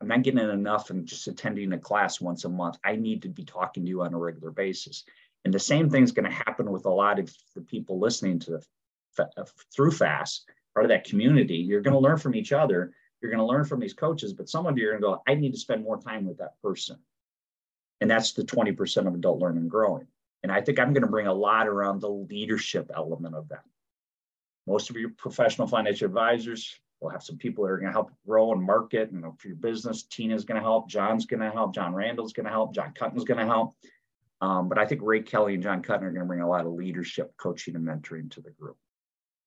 I'm 0.00 0.08
not 0.08 0.22
getting 0.22 0.40
enough 0.40 0.88
and 0.88 1.06
just 1.06 1.28
attending 1.28 1.74
a 1.74 1.78
class 1.78 2.22
once 2.22 2.46
a 2.46 2.48
month. 2.48 2.78
I 2.82 2.96
need 2.96 3.22
to 3.22 3.28
be 3.28 3.44
talking 3.44 3.82
to 3.82 3.88
you 3.88 4.00
on 4.00 4.14
a 4.14 4.18
regular 4.18 4.50
basis. 4.50 5.04
And 5.44 5.52
the 5.52 5.58
same 5.58 5.90
thing 5.90 6.02
is 6.02 6.12
going 6.12 6.28
to 6.28 6.34
happen 6.34 6.70
with 6.70 6.86
a 6.86 6.90
lot 6.90 7.18
of 7.18 7.30
the 7.54 7.60
people 7.60 8.00
listening 8.00 8.38
to 8.40 8.62
the, 9.18 9.28
uh, 9.36 9.44
through 9.74 9.90
FAST, 9.90 10.46
part 10.72 10.86
of 10.86 10.90
that 10.90 11.04
community. 11.04 11.56
You're 11.56 11.82
going 11.82 11.94
to 11.94 12.00
learn 12.00 12.16
from 12.16 12.34
each 12.34 12.52
other 12.52 12.92
you're 13.20 13.30
going 13.30 13.40
to 13.40 13.46
learn 13.46 13.64
from 13.64 13.80
these 13.80 13.94
coaches, 13.94 14.32
but 14.32 14.48
some 14.48 14.66
of 14.66 14.78
you 14.78 14.86
are 14.86 14.90
going 14.92 15.02
to 15.02 15.06
go, 15.06 15.22
I 15.26 15.34
need 15.34 15.52
to 15.52 15.58
spend 15.58 15.82
more 15.82 16.00
time 16.00 16.26
with 16.26 16.38
that 16.38 16.60
person. 16.62 16.98
And 18.00 18.10
that's 18.10 18.32
the 18.32 18.44
20% 18.44 19.06
of 19.06 19.14
adult 19.14 19.40
learning 19.40 19.62
and 19.62 19.70
growing. 19.70 20.06
And 20.42 20.50
I 20.50 20.62
think 20.62 20.78
I'm 20.78 20.92
going 20.92 21.02
to 21.02 21.10
bring 21.10 21.26
a 21.26 21.34
lot 21.34 21.68
around 21.68 22.00
the 22.00 22.08
leadership 22.08 22.90
element 22.94 23.34
of 23.34 23.48
that. 23.50 23.62
Most 24.66 24.88
of 24.88 24.96
your 24.96 25.10
professional 25.10 25.66
financial 25.66 26.06
advisors 26.06 26.78
will 27.00 27.10
have 27.10 27.22
some 27.22 27.36
people 27.36 27.64
that 27.64 27.70
are 27.70 27.78
going 27.78 27.88
to 27.88 27.92
help 27.92 28.10
grow 28.26 28.52
and 28.52 28.62
market. 28.62 29.10
And 29.10 29.24
for 29.38 29.48
your 29.48 29.56
business, 29.56 30.04
Tina's 30.04 30.44
going 30.44 30.60
to 30.60 30.62
help, 30.62 30.88
John's 30.88 31.26
going 31.26 31.40
to 31.40 31.50
help, 31.50 31.74
John 31.74 31.94
Randall's 31.94 32.32
going 32.32 32.46
to 32.46 32.52
help, 32.52 32.74
John 32.74 32.92
Kuttin's 32.94 33.24
going 33.24 33.40
to 33.40 33.46
help. 33.46 33.74
Um, 34.40 34.68
but 34.68 34.78
I 34.78 34.86
think 34.86 35.02
Ray 35.02 35.20
Kelly 35.20 35.54
and 35.54 35.62
John 35.62 35.82
Kuttin 35.82 36.02
are 36.02 36.10
going 36.10 36.20
to 36.20 36.24
bring 36.24 36.40
a 36.40 36.48
lot 36.48 36.64
of 36.64 36.72
leadership, 36.72 37.36
coaching, 37.36 37.76
and 37.76 37.86
mentoring 37.86 38.30
to 38.32 38.40
the 38.40 38.50
group. 38.50 38.76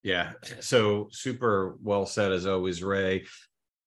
Yeah. 0.03 0.33
So 0.59 1.07
super 1.11 1.77
well 1.81 2.05
said 2.05 2.31
as 2.31 2.45
always, 2.45 2.83
Ray. 2.83 3.25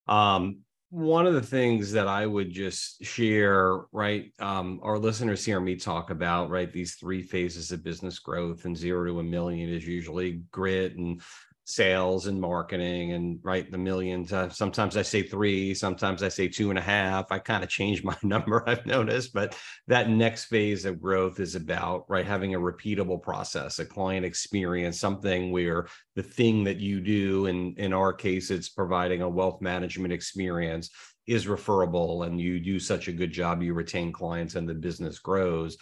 Um, 0.06 0.58
one 0.90 1.26
of 1.26 1.34
the 1.34 1.42
things 1.42 1.92
that 1.92 2.06
I 2.06 2.26
would 2.26 2.50
just 2.50 3.04
share, 3.04 3.80
right? 3.92 4.32
Um, 4.38 4.80
our 4.82 4.98
listeners 4.98 5.44
hear 5.44 5.60
me 5.60 5.76
talk 5.76 6.10
about, 6.10 6.48
right? 6.48 6.72
These 6.72 6.94
three 6.94 7.22
phases 7.22 7.72
of 7.72 7.82
business 7.82 8.18
growth 8.18 8.64
and 8.64 8.76
zero 8.76 9.04
to 9.04 9.18
a 9.18 9.22
million 9.22 9.68
is 9.68 9.86
usually 9.86 10.42
grit 10.52 10.96
and 10.96 11.20
sales 11.66 12.28
and 12.28 12.40
marketing 12.40 13.12
and 13.12 13.40
right 13.42 13.73
the 13.73 13.76
millions. 13.76 14.32
Uh, 14.32 14.49
sometimes 14.49 14.96
i 14.96 15.02
say 15.02 15.20
three 15.20 15.75
sometimes 15.75 16.23
i 16.23 16.28
say 16.28 16.46
two 16.46 16.70
and 16.70 16.78
a 16.78 16.82
half. 16.82 17.32
I 17.32 17.40
kind 17.40 17.64
of 17.64 17.68
change 17.68 18.04
my 18.04 18.16
number 18.23 18.62
i've 18.68 18.87
noticed 18.87 19.32
but 19.35 19.58
that 19.88 20.08
next 20.08 20.44
phase 20.44 20.85
of 20.85 21.02
growth 21.02 21.40
is 21.40 21.56
about 21.56 22.04
right 22.08 22.25
having 22.25 22.54
a 22.54 22.61
repeatable 22.61 23.20
process 23.20 23.80
a 23.80 23.85
client 23.85 24.25
experience 24.25 25.00
something 25.00 25.50
where 25.50 25.88
the 26.14 26.23
thing 26.23 26.62
that 26.64 26.78
you 26.78 27.00
do 27.00 27.46
and 27.46 27.76
in 27.80 27.92
our 27.92 28.12
case 28.12 28.52
it's 28.52 28.68
providing 28.68 29.23
a 29.23 29.28
wealth 29.28 29.61
management 29.61 30.12
experience 30.12 30.90
is 31.26 31.49
referable 31.49 32.23
and 32.23 32.40
you 32.40 32.61
do 32.61 32.78
such 32.78 33.08
a 33.08 33.12
good 33.12 33.32
job 33.32 33.61
you 33.61 33.75
retain 33.75 34.12
clients 34.12 34.54
and 34.54 34.68
the 34.68 34.75
business 34.75 35.18
grows 35.18 35.76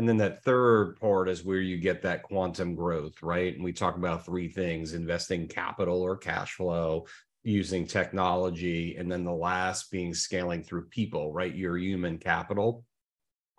and 0.00 0.08
then 0.08 0.16
that 0.16 0.42
third 0.44 0.98
part 0.98 1.28
is 1.28 1.44
where 1.44 1.60
you 1.60 1.76
get 1.76 2.00
that 2.00 2.22
quantum 2.22 2.74
growth, 2.74 3.22
right? 3.22 3.54
And 3.54 3.62
we 3.62 3.74
talk 3.74 3.96
about 3.96 4.24
three 4.24 4.48
things 4.48 4.94
investing 4.94 5.46
capital 5.46 6.00
or 6.00 6.16
cash 6.16 6.54
flow, 6.54 7.04
using 7.42 7.86
technology, 7.86 8.96
and 8.96 9.12
then 9.12 9.24
the 9.24 9.30
last 9.30 9.90
being 9.90 10.14
scaling 10.14 10.62
through 10.62 10.86
people, 10.86 11.34
right? 11.34 11.54
Your 11.54 11.76
human 11.76 12.16
capital. 12.16 12.82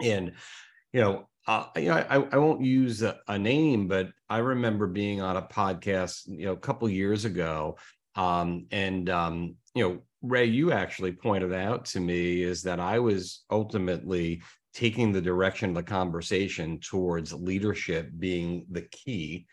And, 0.02 0.32
you 0.92 1.02
know, 1.02 1.30
uh, 1.46 1.66
you 1.76 1.90
know, 1.90 1.98
I, 1.98 2.16
I 2.16 2.38
won't 2.40 2.64
use 2.64 3.04
a, 3.04 3.20
a, 3.28 3.38
name, 3.38 3.88
but 3.88 4.10
I 4.28 4.40
remember 4.40 4.88
being 4.88 5.22
on 5.22 5.38
a 5.38 5.44
podcast, 5.44 6.24
you 6.26 6.48
know, 6.48 6.54
a 6.54 6.58
couple 6.58 6.90
years 6.90 7.24
ago, 7.24 7.78
um, 8.16 8.66
and 8.72 9.08
um, 9.12 9.58
you 9.76 9.88
know, 9.88 10.00
Ray, 10.24 10.46
you 10.46 10.72
actually 10.72 11.12
pointed 11.12 11.54
out 11.54 11.86
to 11.86 12.00
me 12.00 12.42
is 12.42 12.64
that 12.64 12.80
I 12.80 12.98
was 12.98 13.44
ultimately 13.52 14.42
taking 14.74 15.12
the 15.12 15.22
direction 15.22 15.70
of 15.70 15.76
the 15.76 15.84
conversation 15.84 16.80
towards 16.80 17.34
leadership 17.34 18.10
being 18.18 18.66
the 18.70 18.84
key. 18.84 19.46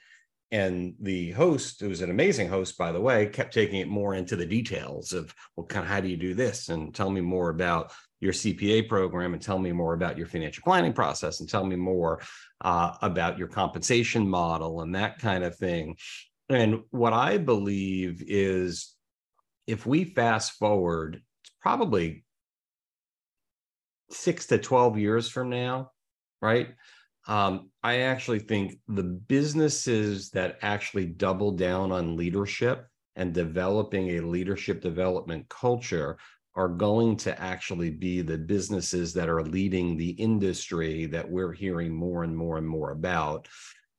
And 0.50 0.94
the 1.00 1.32
host, 1.32 1.80
who 1.80 1.90
was 1.90 2.00
an 2.00 2.10
amazing 2.10 2.48
host, 2.48 2.78
by 2.78 2.90
the 2.90 3.00
way, 3.00 3.26
kept 3.26 3.52
taking 3.52 3.80
it 3.80 3.88
more 3.88 4.14
into 4.14 4.34
the 4.34 4.46
details 4.46 5.12
of, 5.12 5.34
well, 5.56 5.66
kind 5.66 5.84
of 5.84 5.90
how 5.90 6.00
do 6.00 6.08
you 6.08 6.16
do 6.16 6.32
this? 6.32 6.70
And 6.70 6.94
tell 6.94 7.10
me 7.10 7.20
more 7.20 7.50
about 7.50 7.92
your 8.20 8.32
CPA 8.32 8.88
program 8.88 9.34
and 9.34 9.42
tell 9.42 9.58
me 9.58 9.72
more 9.72 9.94
about 9.94 10.16
your 10.16 10.26
financial 10.26 10.62
planning 10.62 10.92
process 10.92 11.40
and 11.40 11.48
tell 11.48 11.64
me 11.64 11.76
more 11.76 12.20
uh, 12.62 12.94
about 13.02 13.38
your 13.38 13.48
compensation 13.48 14.28
model 14.28 14.80
and 14.80 14.94
that 14.94 15.18
kind 15.18 15.44
of 15.44 15.56
thing. 15.56 15.96
And 16.48 16.82
what 16.90 17.12
I 17.12 17.38
believe 17.38 18.22
is 18.26 18.94
if 19.66 19.84
we 19.84 20.04
fast 20.04 20.52
forward, 20.52 21.20
it's 21.42 21.52
probably 21.60 22.25
six 24.10 24.46
to 24.46 24.58
12 24.58 24.98
years 24.98 25.28
from 25.28 25.50
now, 25.50 25.90
right? 26.40 26.68
Um, 27.26 27.70
I 27.82 28.00
actually 28.00 28.38
think 28.38 28.78
the 28.88 29.02
businesses 29.02 30.30
that 30.30 30.58
actually 30.62 31.06
double 31.06 31.52
down 31.52 31.92
on 31.92 32.16
leadership 32.16 32.86
and 33.16 33.34
developing 33.34 34.10
a 34.10 34.20
leadership 34.20 34.80
development 34.80 35.48
culture 35.48 36.16
are 36.54 36.68
going 36.68 37.16
to 37.16 37.40
actually 37.40 37.90
be 37.90 38.22
the 38.22 38.38
businesses 38.38 39.12
that 39.12 39.28
are 39.28 39.44
leading 39.44 39.96
the 39.96 40.10
industry 40.10 41.06
that 41.06 41.28
we're 41.28 41.52
hearing 41.52 41.94
more 41.94 42.24
and 42.24 42.36
more 42.36 42.56
and 42.56 42.66
more 42.66 42.92
about. 42.92 43.46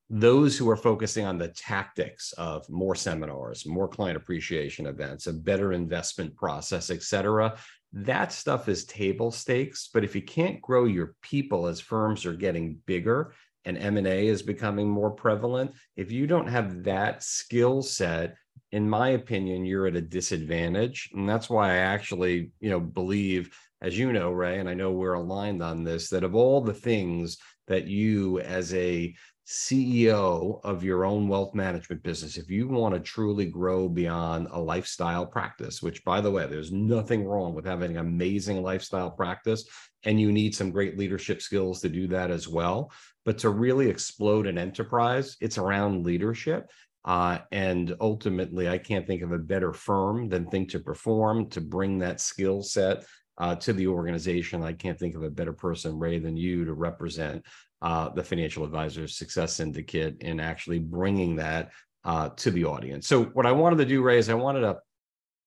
Those 0.10 0.58
who 0.58 0.70
are 0.70 0.76
focusing 0.76 1.26
on 1.26 1.38
the 1.38 1.50
tactics 1.50 2.34
of 2.34 2.68
more 2.68 2.96
seminars, 2.96 3.66
more 3.66 3.88
client 3.88 4.18
appreciation 4.18 4.88
events, 4.88 5.28
a 5.28 5.34
better 5.34 5.72
investment 5.72 6.36
process, 6.36 6.90
et 6.90 7.04
cetera, 7.04 7.56
that 7.92 8.32
stuff 8.32 8.70
is 8.70 8.86
table 8.86 9.32
stakes 9.32 9.90
but 9.94 10.04
if 10.04 10.16
you 10.16 10.22
can't 10.22 10.62
grow 10.62 10.86
your 10.86 11.16
people 11.22 11.66
as 11.66 11.80
firms 11.80 12.26
are 12.26 12.34
getting 12.34 12.78
bigger 12.86 13.34
and 13.66 13.78
m&a 13.78 14.28
is 14.28 14.42
becoming 14.42 14.88
more 14.88 15.12
prevalent 15.12 15.72
if 15.96 16.12
you 16.12 16.28
don't 16.28 16.48
have 16.48 16.84
that 16.84 17.24
skill 17.24 17.82
set 17.82 18.36
in 18.72 18.88
my 18.88 19.10
opinion 19.10 19.66
you're 19.66 19.88
at 19.88 19.96
a 19.96 20.02
disadvantage. 20.02 21.10
And 21.14 21.28
that's 21.28 21.50
why 21.50 21.72
i 21.72 21.78
actually 21.78 22.52
you 22.60 22.70
know 22.70 22.80
believe 22.80 23.56
as 23.82 23.98
you 23.98 24.14
know 24.14 24.32
ray 24.32 24.60
and 24.60 24.70
i 24.70 24.74
know 24.74 24.92
we're 24.92 25.14
aligned 25.14 25.64
on 25.64 25.84
this 25.84 26.10
that 26.10 26.24
of 26.24 26.36
all 26.36 26.62
the 26.62 26.74
things 26.74 27.38
that 27.68 27.88
you 27.88 28.40
as 28.40 28.74
a 28.74 29.16
CEO 29.50 30.62
of 30.64 30.84
your 30.84 31.06
own 31.06 31.28
wealth 31.28 31.56
management 31.56 32.04
business, 32.04 32.38
if 32.38 32.52
you 32.52 32.68
want 32.68 32.94
to 32.94 33.00
truly 33.00 33.48
grow 33.48 33.90
beyond 33.90 34.48
a 34.52 34.60
lifestyle 34.60 35.26
practice, 35.26 35.82
which 35.82 36.06
by 36.06 36.22
the 36.22 36.30
way, 36.30 36.46
there's 36.46 36.72
nothing 36.72 37.26
wrong 37.26 37.56
with 37.56 37.66
having 37.66 37.98
an 37.98 37.98
amazing 37.98 38.62
lifestyle 38.62 39.10
practice, 39.10 39.68
and 40.04 40.22
you 40.22 40.32
need 40.32 40.54
some 40.54 40.70
great 40.70 41.00
leadership 41.00 41.42
skills 41.42 41.82
to 41.82 41.90
do 41.90 42.08
that 42.08 42.30
as 42.30 42.48
well. 42.48 42.92
But 43.26 43.40
to 43.40 43.50
really 43.50 43.90
explode 43.90 44.46
an 44.46 44.60
enterprise, 44.60 45.36
it's 45.42 45.58
around 45.58 46.06
leadership. 46.06 46.70
Uh, 47.04 47.40
and 47.52 47.96
ultimately, 48.00 48.70
I 48.70 48.78
can't 48.78 49.08
think 49.08 49.24
of 49.24 49.32
a 49.32 49.40
better 49.40 49.74
firm 49.74 50.30
than 50.30 50.46
Think 50.46 50.70
to 50.72 50.80
Perform 50.80 51.50
to 51.50 51.62
bring 51.62 51.98
that 52.00 52.22
skill 52.22 52.62
set 52.62 53.04
uh, 53.40 53.56
to 53.56 53.74
the 53.74 53.88
organization. 53.88 54.62
I 54.64 54.74
can't 54.74 55.00
think 55.00 55.16
of 55.16 55.24
a 55.24 55.30
better 55.32 55.54
person, 55.54 55.98
Ray, 55.98 56.20
than 56.20 56.38
you 56.38 56.66
to 56.66 56.74
represent 56.74 57.44
uh, 57.82 58.10
the 58.10 58.24
Financial 58.24 58.64
Advisors 58.64 59.18
Success 59.18 59.54
Syndicate 59.54 60.18
and 60.22 60.42
actually 60.42 60.80
bringing 60.80 61.36
that 61.38 61.72
uh, 62.04 62.30
to 62.30 62.52
the 62.52 62.66
audience. 62.66 63.08
So, 63.08 63.26
what 63.26 63.46
I 63.46 63.52
wanted 63.52 63.78
to 63.78 63.86
do, 63.86 64.02
Ray, 64.02 64.18
is 64.18 64.30
I 64.30 64.34
wanted 64.34 64.62
to 64.62 64.78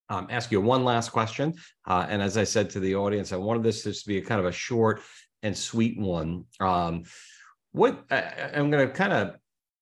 um, 0.08 0.26
ask 0.30 0.52
you 0.52 0.60
one 0.60 0.84
last 0.84 1.10
question. 1.10 1.54
Uh, 1.86 2.06
and 2.08 2.20
as 2.20 2.36
I 2.36 2.44
said 2.44 2.70
to 2.70 2.80
the 2.80 2.94
audience, 2.96 3.32
I 3.32 3.36
wanted 3.36 3.62
this 3.62 3.82
to 3.82 4.06
be 4.06 4.18
a 4.18 4.22
kind 4.22 4.40
of 4.40 4.46
a 4.46 4.52
short 4.52 5.00
and 5.42 5.56
sweet 5.56 5.98
one. 5.98 6.44
Um, 6.60 7.04
what 7.72 8.04
I, 8.10 8.50
I'm 8.54 8.70
going 8.70 8.86
to 8.86 8.92
kind 8.92 9.12
of 9.12 9.36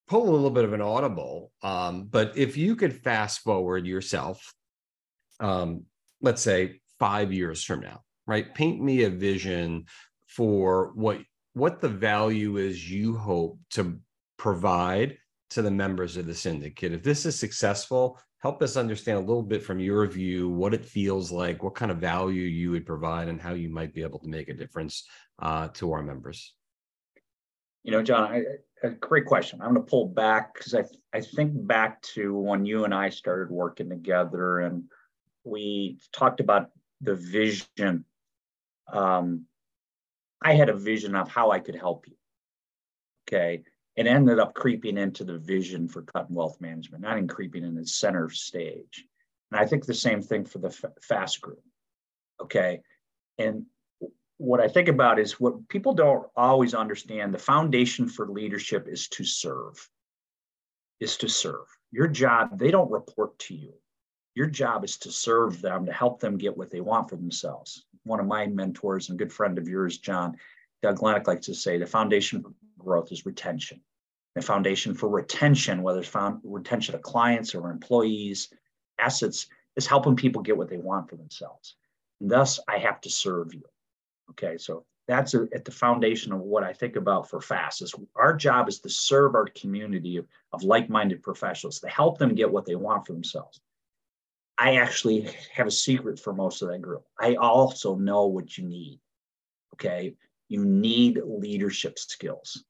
pull 0.07 0.28
a 0.28 0.30
little 0.30 0.50
bit 0.50 0.64
of 0.64 0.73
an 0.73 0.80
audible, 0.80 1.52
um, 1.62 2.04
but 2.04 2.37
if 2.37 2.57
you 2.57 2.76
could 2.76 3.02
fast 3.02 3.40
forward 3.40 3.87
yourself, 3.87 4.54
um, 5.40 5.85
let's 6.21 6.42
say 6.42 6.80
five 6.99 7.33
years 7.33 7.64
from 7.64 7.80
now, 7.80 8.02
right? 8.26 8.54
Paint 8.54 8.80
me 8.80 9.04
a 9.04 9.11
vision 9.11 9.87
for 10.26 10.92
what 10.95 11.21
what 11.54 11.80
the 11.80 11.88
value 11.88 12.57
is 12.57 12.90
you 12.90 13.16
hope 13.16 13.59
to 13.71 13.99
provide 14.37 15.19
to 15.50 15.62
the 15.62 15.71
members 15.71 16.16
of 16.16 16.26
the 16.26 16.35
syndicate. 16.35 16.92
If 16.92 17.02
this 17.02 17.26
is 17.26 17.38
successful, 17.38 18.19
help 18.38 18.62
us 18.62 18.76
understand 18.76 19.19
a 19.19 19.21
little 19.21 19.42
bit 19.42 19.62
from 19.62 19.80
your 19.80 20.07
view 20.07 20.49
what 20.49 20.75
it 20.75 20.85
feels 20.85 21.30
like, 21.33 21.62
what 21.62 21.75
kind 21.75 21.90
of 21.90 21.99
value 21.99 22.42
you 22.42 22.71
would 22.71 22.87
provide, 22.87 23.28
and 23.28 23.40
how 23.40 23.54
you 23.54 23.69
might 23.69 23.92
be 23.92 24.02
able 24.02 24.21
to 24.21 24.28
make 24.28 24.49
a 24.49 24.54
difference 24.54 25.07
uh, 25.40 25.69
to 25.75 25.92
our 25.92 26.02
members. 26.02 26.54
You 27.83 27.92
know, 27.92 28.02
John, 28.02 28.30
I, 28.30 28.42
a 28.83 28.90
great 28.90 29.26
question. 29.26 29.61
I'm 29.61 29.75
going 29.75 29.85
to 29.85 29.90
pull 29.90 30.07
back 30.07 30.54
because 30.54 30.75
I 30.75 30.85
I 31.12 31.21
think 31.21 31.52
back 31.66 32.00
to 32.14 32.35
when 32.35 32.64
you 32.64 32.85
and 32.85 32.95
I 32.95 33.09
started 33.09 33.50
working 33.50 33.88
together, 33.88 34.61
and 34.61 34.85
we 35.45 35.99
talked 36.12 36.40
about 36.40 36.71
the 37.00 37.14
vision. 37.16 38.04
Um, 38.92 39.47
I 40.42 40.54
had 40.54 40.68
a 40.68 40.76
vision 40.76 41.14
of 41.14 41.28
how 41.28 41.50
I 41.50 41.59
could 41.59 41.75
help 41.76 42.06
you. 42.06 42.14
Okay, 43.28 43.62
it 43.97 44.06
ended 44.06 44.38
up 44.38 44.54
creeping 44.54 44.97
into 44.97 45.25
the 45.25 45.38
vision 45.38 45.88
for 45.88 46.02
Kuttin 46.02 46.30
Wealth 46.30 46.61
Management, 46.61 47.02
not 47.02 47.18
in 47.18 47.28
creeping 47.28 47.64
in 47.64 47.75
the 47.75 47.87
center 47.87 48.30
stage. 48.30 49.04
And 49.50 49.61
I 49.61 49.66
think 49.66 49.85
the 49.85 49.94
same 49.94 50.23
thing 50.23 50.44
for 50.44 50.59
the 50.59 50.70
FAST 51.02 51.40
group. 51.40 51.62
Okay. 52.40 52.80
And 53.38 53.66
what 54.38 54.61
I 54.61 54.68
think 54.68 54.88
about 54.88 55.18
is 55.18 55.38
what 55.38 55.68
people 55.68 55.92
don't 55.92 56.26
always 56.37 56.73
understand 56.73 57.35
the 57.35 57.38
foundation 57.38 58.09
for 58.09 58.28
leadership 58.28 58.87
is 58.88 59.09
to 59.09 59.25
serve, 59.25 59.88
is 61.00 61.16
to 61.18 61.28
serve. 61.28 61.66
Your 61.90 62.09
job, 62.09 62.59
they 62.59 62.70
don't 62.70 62.90
report 62.90 63.38
to 63.40 63.54
you. 63.54 63.75
Your 64.34 64.46
job 64.46 64.84
is 64.84 64.96
to 64.99 65.10
serve 65.10 65.60
them, 65.60 65.87
to 65.87 65.92
help 65.92 66.20
them 66.20 66.38
get 66.38 66.56
what 66.56 66.70
they 66.70 66.80
want 66.80 67.08
for 67.10 67.16
themselves. 67.16 67.84
One 68.04 68.20
of 68.20 68.26
my 68.26 68.46
mentors 68.46 69.08
and 69.08 69.18
good 69.18 69.32
friend 69.32 69.58
of 69.58 69.68
yours, 69.68 69.99
John, 69.99 70.37
Doug 70.82 71.02
Lennox 71.02 71.26
likes 71.26 71.46
to 71.46 71.54
say 71.54 71.78
the 71.78 71.87
foundation 71.87 72.42
for 72.42 72.52
growth 72.78 73.12
is 73.12 73.26
retention. 73.26 73.80
The 74.34 74.42
foundation 74.42 74.94
for 74.94 75.08
retention, 75.08 75.82
whether 75.82 75.99
it's 75.99 76.08
found 76.08 76.40
retention 76.44 76.94
of 76.94 77.02
clients 77.02 77.54
or 77.54 77.70
employees, 77.70 78.49
assets, 78.99 79.49
is 79.76 79.87
helping 79.87 80.16
people 80.16 80.42
get 80.42 80.56
what 80.56 80.68
they 80.68 80.78
want 80.78 81.10
for 81.10 81.16
themselves. 81.16 81.76
And 82.20 82.30
thus, 82.30 82.60
I 82.68 82.78
have 82.78 83.00
to 83.02 83.10
serve 83.10 83.52
you. 83.52 83.64
Okay, 84.30 84.56
so 84.56 84.84
that's 85.08 85.34
a, 85.34 85.49
at 85.52 85.64
the 85.64 85.72
foundation 85.72 86.32
of 86.32 86.40
what 86.40 86.62
I 86.62 86.72
think 86.72 86.94
about 86.94 87.28
for 87.28 87.40
FAST 87.40 87.82
is 87.82 87.94
our 88.14 88.34
job 88.34 88.68
is 88.68 88.78
to 88.80 88.88
serve 88.88 89.34
our 89.34 89.46
community 89.46 90.16
of, 90.16 90.26
of 90.52 90.62
like-minded 90.62 91.20
professionals 91.22 91.80
to 91.80 91.88
help 91.88 92.18
them 92.18 92.37
get 92.37 92.50
what 92.50 92.64
they 92.64 92.76
want 92.76 93.06
for 93.06 93.12
themselves. 93.12 93.60
I 94.61 94.76
actually 94.76 95.31
have 95.55 95.67
a 95.67 95.71
secret 95.71 96.21
for 96.21 96.35
most 96.35 96.61
of 96.61 96.69
that 96.69 96.83
group. 96.83 97.05
I 97.19 97.37
also 97.37 97.97
know 97.97 98.26
what 98.26 98.59
you 98.59 98.64
need. 98.64 99.00
Okay, 99.75 100.14
you 100.49 100.64
need 100.64 101.21
leadership 101.25 101.99
skills. 101.99 102.62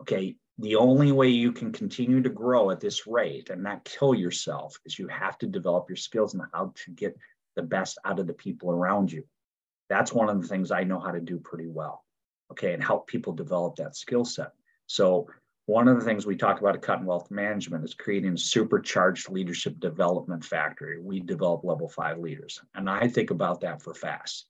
Okay. 0.00 0.36
The 0.58 0.76
only 0.76 1.10
way 1.10 1.28
you 1.28 1.50
can 1.52 1.72
continue 1.72 2.22
to 2.22 2.28
grow 2.28 2.70
at 2.70 2.80
this 2.80 3.08
rate 3.08 3.50
and 3.50 3.62
not 3.62 3.84
kill 3.84 4.14
yourself 4.14 4.78
is 4.86 4.98
you 4.98 5.08
have 5.08 5.36
to 5.38 5.46
develop 5.46 5.88
your 5.88 5.96
skills 5.96 6.32
and 6.32 6.44
how 6.52 6.72
to 6.84 6.90
get 6.92 7.16
the 7.56 7.62
best 7.62 7.98
out 8.04 8.20
of 8.20 8.28
the 8.28 8.34
people 8.34 8.70
around 8.70 9.10
you. 9.10 9.24
That's 9.88 10.12
one 10.12 10.28
of 10.28 10.40
the 10.40 10.46
things 10.46 10.70
I 10.70 10.84
know 10.84 11.00
how 11.00 11.10
to 11.10 11.20
do 11.20 11.38
pretty 11.38 11.66
well. 11.66 12.04
Okay. 12.52 12.72
And 12.72 12.82
help 12.82 13.08
people 13.08 13.32
develop 13.32 13.76
that 13.76 13.96
skill 13.96 14.24
set. 14.24 14.52
So, 14.86 15.26
one 15.66 15.88
of 15.88 15.98
the 15.98 16.04
things 16.04 16.26
we 16.26 16.36
talk 16.36 16.60
about 16.60 16.76
at 16.76 16.82
Kuttin 16.82 17.04
Wealth 17.04 17.30
Management 17.30 17.84
is 17.84 17.94
creating 17.94 18.34
a 18.34 18.38
supercharged 18.38 19.30
leadership 19.30 19.80
development 19.80 20.44
factory. 20.44 21.00
We 21.00 21.20
develop 21.20 21.64
level 21.64 21.88
five 21.88 22.18
leaders. 22.18 22.60
And 22.74 22.90
I 22.90 23.08
think 23.08 23.30
about 23.30 23.62
that 23.62 23.80
for 23.80 23.94
FAST. 23.94 24.46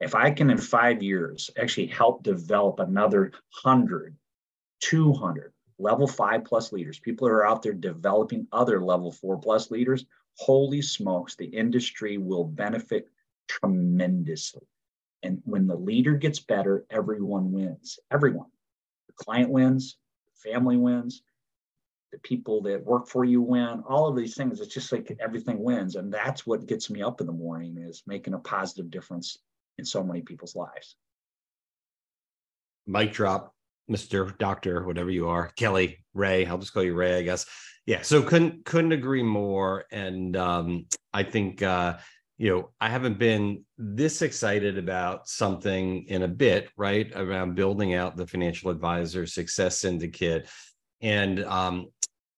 If 0.00 0.14
I 0.14 0.30
can, 0.30 0.50
in 0.50 0.58
five 0.58 1.02
years, 1.02 1.50
actually 1.58 1.86
help 1.86 2.22
develop 2.22 2.80
another 2.80 3.32
100 3.62 4.16
200 4.80 5.52
level 5.78 6.06
five 6.06 6.44
plus 6.44 6.72
leaders, 6.72 6.98
people 6.98 7.26
who 7.26 7.34
are 7.34 7.46
out 7.46 7.62
there 7.62 7.72
developing 7.72 8.46
other 8.52 8.82
level 8.82 9.10
four 9.10 9.38
plus 9.38 9.70
leaders, 9.70 10.04
holy 10.36 10.82
smokes, 10.82 11.34
the 11.34 11.46
industry 11.46 12.18
will 12.18 12.44
benefit 12.44 13.08
tremendously. 13.48 14.66
And 15.22 15.40
when 15.44 15.66
the 15.66 15.76
leader 15.76 16.14
gets 16.14 16.38
better, 16.38 16.84
everyone 16.90 17.52
wins. 17.52 17.98
Everyone. 18.10 18.48
The 19.08 19.24
client 19.24 19.50
wins, 19.50 19.96
family 20.38 20.76
wins, 20.76 21.22
the 22.12 22.18
people 22.18 22.62
that 22.62 22.84
work 22.84 23.06
for 23.08 23.24
you 23.24 23.42
win, 23.42 23.82
all 23.88 24.06
of 24.06 24.16
these 24.16 24.34
things. 24.34 24.60
It's 24.60 24.72
just 24.72 24.92
like 24.92 25.16
everything 25.20 25.62
wins. 25.62 25.96
And 25.96 26.12
that's 26.12 26.46
what 26.46 26.66
gets 26.66 26.88
me 26.90 27.02
up 27.02 27.20
in 27.20 27.26
the 27.26 27.32
morning 27.32 27.78
is 27.78 28.02
making 28.06 28.34
a 28.34 28.38
positive 28.38 28.90
difference 28.90 29.38
in 29.76 29.84
so 29.84 30.02
many 30.02 30.22
people's 30.22 30.56
lives. 30.56 30.96
Mic 32.86 33.12
drop. 33.12 33.54
Mr. 33.90 34.36
Doctor, 34.36 34.84
whatever 34.84 35.10
you 35.10 35.28
are, 35.28 35.50
Kelly, 35.56 36.04
Ray. 36.12 36.44
I'll 36.44 36.58
just 36.58 36.74
call 36.74 36.82
you 36.82 36.94
Ray, 36.94 37.18
I 37.18 37.22
guess. 37.22 37.46
Yeah. 37.86 38.02
So 38.02 38.22
couldn't 38.22 38.66
couldn't 38.66 38.92
agree 38.92 39.22
more. 39.22 39.84
And 39.90 40.36
um, 40.36 40.86
I 41.14 41.22
think 41.22 41.62
uh, 41.62 41.96
you 42.38 42.50
know 42.50 42.70
I 42.80 42.88
haven't 42.88 43.18
been 43.18 43.64
this 43.76 44.22
excited 44.22 44.78
about 44.78 45.28
something 45.28 46.04
in 46.04 46.22
a 46.22 46.28
bit, 46.28 46.70
right? 46.76 47.10
Around 47.14 47.56
building 47.56 47.94
out 47.94 48.16
the 48.16 48.26
financial 48.26 48.70
advisor 48.70 49.26
success 49.26 49.78
syndicate, 49.78 50.48
and 51.00 51.44
um, 51.44 51.88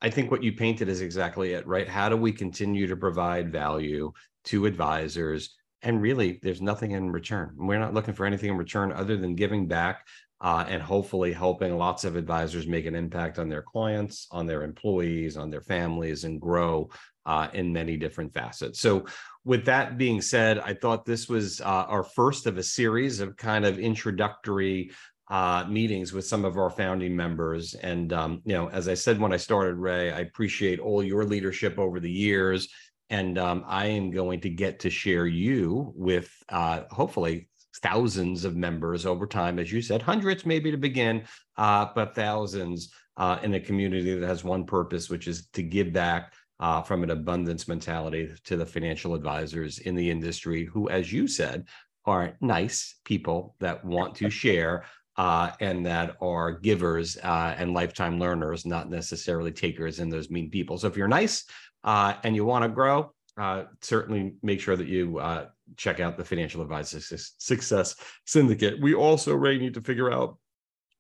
I 0.03 0.11
think 0.11 0.31
what 0.31 0.43
you 0.43 0.53
painted 0.53 0.89
is 0.89 1.03
exactly 1.03 1.53
it, 1.53 1.67
right? 1.67 1.89
How 1.89 2.09
do 2.09 2.17
we 2.17 2.33
continue 2.33 2.87
to 2.87 2.97
provide 2.97 3.53
value 3.53 4.13
to 4.45 4.67
advisors? 4.67 5.55
And 5.83 6.01
really, 6.01 6.41
there's 6.43 6.63
nothing 6.63 6.93
in 6.93 7.11
return. 7.11 7.55
We're 7.57 7.79
not 7.79 7.95
looking 7.95 8.15
for 8.15 8.27
anything 8.27 8.51
in 8.51 8.57
return 8.57 8.93
other 8.93 9.17
than 9.17 9.35
giving 9.35 9.67
back 9.67 10.07
uh, 10.41 10.65
and 10.69 10.83
hopefully 10.83 11.33
helping 11.33 11.77
lots 11.77 12.05
of 12.05 12.17
advisors 12.17 12.67
make 12.67 12.87
an 12.87 12.95
impact 12.95 13.39
on 13.39 13.49
their 13.49 13.63
clients, 13.63 14.27
on 14.31 14.47
their 14.47 14.63
employees, 14.63 15.37
on 15.37 15.51
their 15.51 15.61
families, 15.61 16.25
and 16.25 16.41
grow 16.41 16.89
uh, 17.27 17.49
in 17.53 17.73
many 17.73 17.97
different 17.97 18.33
facets. 18.33 18.81
So, 18.81 19.07
with 19.45 19.65
that 19.65 19.97
being 19.97 20.21
said, 20.21 20.59
I 20.59 20.75
thought 20.75 21.07
this 21.07 21.29
was 21.29 21.61
uh, 21.63 21.65
our 21.89 22.03
first 22.03 22.47
of 22.47 22.59
a 22.59 22.63
series 22.63 23.21
of 23.21 23.37
kind 23.37 23.65
of 23.65 23.79
introductory 23.79 24.91
uh, 25.31 25.65
meetings 25.69 26.13
with 26.13 26.27
some 26.27 26.45
of 26.45 26.59
our 26.59 26.71
founding 26.71 27.17
members. 27.17 27.75
And, 27.75 28.13
um, 28.13 28.43
you 28.45 28.53
know, 28.53 28.69
as 28.69 28.89
I 28.89 28.95
said 28.95 29.19
when 29.19 29.33
I 29.33 29.37
started, 29.37 29.77
Ray, 29.77 30.13
I 30.13 30.21
appreciate 30.21 30.81
all 30.81 31.03
your 31.03 31.25
leadership 31.25 31.79
over 31.79 32.01
the 32.01 32.11
years. 32.11 32.69
And 33.11 33.39
um, 33.39 33.65
I 33.67 33.87
am 33.87 34.11
going 34.11 34.41
to 34.41 34.51
get 34.51 34.81
to 34.81 34.91
share 34.91 35.27
you 35.27 35.93
with 35.97 36.31
uh, 36.49 36.83
hopefully 36.91 37.49
thousands 37.83 38.45
of 38.45 38.57
members 38.57 39.07
over 39.07 39.27
time, 39.27 39.59
as 39.59 39.73
you 39.73 39.81
said, 39.81 40.03
hundreds 40.03 40.45
maybe 40.45 40.71
to 40.71 40.77
begin, 40.77 41.23
uh, 41.57 41.87
but 41.95 42.15
thousands 42.15 42.93
uh, 43.17 43.39
in 43.43 43.55
a 43.55 43.61
community 43.61 44.19
that 44.19 44.27
has 44.27 44.45
one 44.45 44.65
purpose, 44.65 45.09
which 45.09 45.29
is 45.29 45.47
to 45.53 45.63
give 45.63 45.93
back 45.93 46.33
uh, 46.61 46.83
from 46.83 47.03
an 47.03 47.11
abundance 47.11 47.67
mentality 47.67 48.31
to 48.45 48.57
the 48.57 48.67
financial 48.67 49.15
advisors 49.15 49.79
in 49.79 49.95
the 49.95 50.11
industry 50.11 50.65
who, 50.67 50.89
as 50.89 51.13
you 51.13 51.27
said, 51.27 51.67
are 52.05 52.37
nice 52.41 52.97
people 53.05 53.57
that 53.61 53.85
want 53.85 54.15
to 54.15 54.31
share 54.31 54.85
uh, 55.17 55.51
and 55.61 55.85
that 55.85 56.17
are 56.21 56.53
givers 56.53 57.17
uh, 57.23 57.55
and 57.59 57.75
lifetime 57.75 58.19
learners, 58.19 58.65
not 58.65 58.89
necessarily 58.89 59.53
takers 59.53 59.99
and 59.99 60.13
those 60.13 60.31
mean 60.31 60.51
people. 60.51 60.79
So 60.79 60.87
if 60.87 60.97
you're 60.97 61.09
nice 61.09 61.45
uh, 61.85 62.15
and 62.23 62.37
you 62.37 62.45
want 62.45 62.63
to 62.63 62.69
grow, 62.69 63.13
uh, 63.37 63.65
certainly 63.81 64.35
make 64.43 64.61
sure 64.61 64.77
that 64.77 64.87
you 64.87 65.19
uh, 65.19 65.47
check 65.77 66.01
out 66.01 66.17
the 66.17 66.25
Financial 66.25 66.63
Advisor 66.63 67.01
Success 67.39 67.97
Syndicate. 68.27 68.81
We 68.81 68.95
also, 68.95 69.35
Ray, 69.35 69.59
need 69.59 69.75
to 69.75 69.81
figure 69.81 70.13
out 70.13 70.39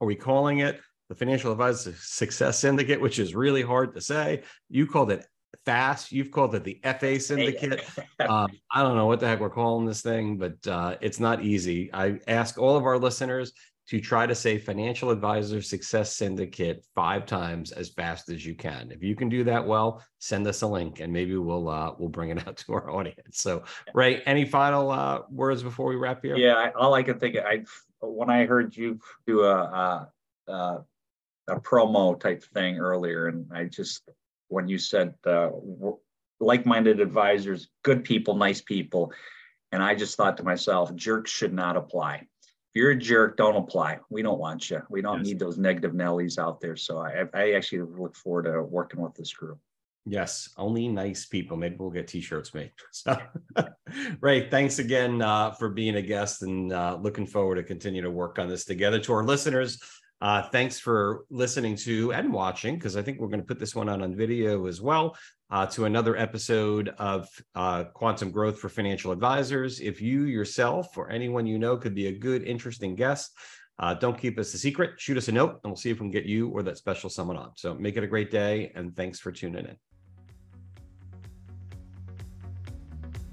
are 0.00 0.06
we 0.06 0.16
calling 0.16 0.60
it 0.60 0.80
the 1.10 1.14
Financial 1.14 1.52
Advisor 1.52 1.94
Success 1.98 2.58
Syndicate, 2.58 3.00
which 3.00 3.18
is 3.18 3.34
really 3.34 3.62
hard 3.62 3.94
to 3.94 4.00
say? 4.00 4.42
You 4.68 4.86
called 4.86 5.10
it 5.10 5.26
fast. 5.64 6.12
You've 6.12 6.30
called 6.30 6.54
it 6.54 6.64
the 6.64 6.80
FA 6.98 7.18
Syndicate. 7.20 7.82
Um, 8.20 8.50
I 8.70 8.82
don't 8.82 8.96
know 8.96 9.06
what 9.06 9.18
the 9.18 9.26
heck 9.26 9.40
we're 9.40 9.48
calling 9.48 9.86
this 9.86 10.02
thing, 10.02 10.36
but 10.36 10.66
uh, 10.66 10.96
it's 11.00 11.18
not 11.18 11.42
easy. 11.42 11.88
I 11.94 12.20
ask 12.28 12.58
all 12.58 12.76
of 12.76 12.84
our 12.84 12.98
listeners 12.98 13.52
to 13.88 13.98
try 13.98 14.26
to 14.26 14.34
say 14.34 14.58
financial 14.58 15.10
advisor 15.10 15.62
success 15.62 16.14
syndicate 16.14 16.84
five 16.94 17.24
times 17.24 17.72
as 17.72 17.88
fast 17.88 18.28
as 18.28 18.44
you 18.44 18.54
can. 18.54 18.92
If 18.92 19.02
you 19.02 19.16
can 19.16 19.30
do 19.30 19.42
that 19.44 19.66
well, 19.66 20.04
send 20.18 20.46
us 20.46 20.60
a 20.60 20.66
link 20.66 21.00
and 21.00 21.10
maybe 21.10 21.36
we'll 21.38 21.68
uh, 21.68 21.94
we'll 21.98 22.10
bring 22.10 22.28
it 22.28 22.46
out 22.46 22.56
to 22.66 22.74
our 22.74 22.90
audience. 22.90 23.40
So, 23.40 23.64
Ray, 23.94 24.20
any 24.26 24.44
final 24.44 24.90
uh, 24.90 25.22
words 25.30 25.62
before 25.62 25.88
we 25.88 25.96
wrap 25.96 26.22
here? 26.22 26.36
Yeah, 26.36 26.54
I, 26.54 26.70
all 26.72 26.92
I 26.92 27.02
can 27.02 27.18
think 27.18 27.36
of, 27.36 27.44
I 27.46 27.64
when 28.00 28.28
I 28.28 28.44
heard 28.44 28.76
you 28.76 29.00
do 29.26 29.44
a, 29.44 29.56
a, 29.56 30.52
a 30.52 30.84
a 31.48 31.60
promo 31.60 32.18
type 32.18 32.44
thing 32.54 32.78
earlier, 32.78 33.26
and 33.26 33.46
I 33.52 33.64
just 33.64 34.08
when 34.50 34.68
you 34.68 34.78
said 34.78 35.14
uh, 35.26 35.50
like-minded 36.40 37.00
advisors, 37.00 37.68
good 37.82 38.04
people, 38.04 38.34
nice 38.34 38.60
people. 38.60 39.12
And 39.72 39.82
I 39.82 39.94
just 39.94 40.16
thought 40.16 40.36
to 40.38 40.42
myself, 40.42 40.94
jerks 40.94 41.30
should 41.30 41.54
not 41.54 41.76
apply. 41.76 42.16
If 42.16 42.76
you're 42.80 42.90
a 42.90 42.96
jerk, 42.96 43.36
don't 43.36 43.56
apply. 43.56 43.98
We 44.10 44.22
don't 44.22 44.38
want 44.38 44.70
you. 44.70 44.82
We 44.90 45.02
don't 45.02 45.18
yes. 45.18 45.26
need 45.26 45.38
those 45.38 45.58
negative 45.58 45.92
Nellies 45.92 46.38
out 46.38 46.60
there. 46.60 46.76
So 46.76 46.98
I, 46.98 47.24
I 47.34 47.52
actually 47.52 47.82
look 47.82 48.14
forward 48.14 48.44
to 48.44 48.62
working 48.62 49.00
with 49.00 49.14
this 49.14 49.32
group. 49.32 49.58
Yes, 50.06 50.48
only 50.56 50.88
nice 50.88 51.26
people. 51.26 51.56
Maybe 51.56 51.76
we'll 51.78 51.90
get 51.90 52.08
t-shirts 52.08 52.54
made. 52.54 52.72
So, 52.92 53.16
Ray, 54.20 54.48
thanks 54.50 54.78
again 54.78 55.22
uh, 55.22 55.52
for 55.52 55.68
being 55.68 55.96
a 55.96 56.02
guest 56.02 56.42
and 56.42 56.72
uh, 56.72 56.98
looking 57.00 57.26
forward 57.26 57.56
to 57.56 57.62
continue 57.62 58.02
to 58.02 58.10
work 58.10 58.38
on 58.38 58.48
this 58.48 58.64
together. 58.64 58.98
To 59.00 59.12
our 59.12 59.24
listeners, 59.24 59.80
uh, 60.20 60.42
thanks 60.50 60.78
for 60.78 61.24
listening 61.30 61.76
to 61.76 62.12
and 62.12 62.32
watching, 62.32 62.74
because 62.74 62.96
I 62.96 63.02
think 63.02 63.18
we're 63.18 63.28
going 63.28 63.40
to 63.40 63.46
put 63.46 63.58
this 63.58 63.74
one 63.74 63.88
out 63.88 64.02
on 64.02 64.14
video 64.14 64.66
as 64.66 64.80
well, 64.80 65.16
uh, 65.50 65.66
to 65.66 65.86
another 65.86 66.16
episode 66.16 66.90
of 66.98 67.28
uh, 67.54 67.84
Quantum 67.94 68.30
Growth 68.30 68.58
for 68.58 68.68
Financial 68.68 69.12
Advisors. 69.12 69.80
If 69.80 70.00
you 70.00 70.24
yourself 70.24 70.96
or 70.96 71.10
anyone 71.10 71.46
you 71.46 71.58
know 71.58 71.76
could 71.76 71.94
be 71.94 72.08
a 72.08 72.12
good, 72.12 72.42
interesting 72.42 72.94
guest, 72.94 73.32
uh, 73.78 73.94
don't 73.94 74.18
keep 74.18 74.38
us 74.38 74.52
a 74.52 74.58
secret. 74.58 75.00
Shoot 75.00 75.16
us 75.16 75.28
a 75.28 75.32
note, 75.32 75.60
and 75.64 75.70
we'll 75.70 75.76
see 75.76 75.90
if 75.90 75.96
we 75.96 76.04
can 76.04 76.10
get 76.10 76.26
you 76.26 76.50
or 76.50 76.62
that 76.62 76.76
special 76.76 77.08
someone 77.08 77.38
on. 77.38 77.52
So 77.56 77.74
make 77.74 77.96
it 77.96 78.04
a 78.04 78.06
great 78.06 78.30
day, 78.30 78.72
and 78.74 78.94
thanks 78.94 79.18
for 79.18 79.32
tuning 79.32 79.66
in. 79.66 79.89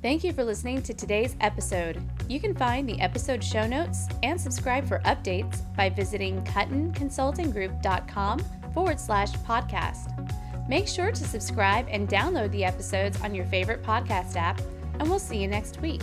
Thank 0.07 0.23
you 0.23 0.31
for 0.31 0.45
listening 0.45 0.81
to 0.83 0.93
today's 0.93 1.35
episode. 1.41 2.01
You 2.29 2.39
can 2.39 2.55
find 2.55 2.87
the 2.87 2.97
episode 3.01 3.43
show 3.43 3.67
notes 3.67 4.07
and 4.23 4.39
subscribe 4.39 4.87
for 4.87 4.99
updates 4.99 5.59
by 5.75 5.89
visiting 5.89 6.41
kuttinconsultinggroup.com 6.45 8.39
forward 8.73 9.01
slash 9.01 9.33
podcast. 9.39 10.69
Make 10.69 10.87
sure 10.87 11.11
to 11.11 11.23
subscribe 11.25 11.87
and 11.89 12.07
download 12.07 12.51
the 12.51 12.63
episodes 12.63 13.19
on 13.21 13.35
your 13.35 13.43
favorite 13.47 13.83
podcast 13.83 14.37
app, 14.37 14.61
and 14.97 15.09
we'll 15.09 15.19
see 15.19 15.39
you 15.39 15.49
next 15.49 15.81
week. 15.81 16.01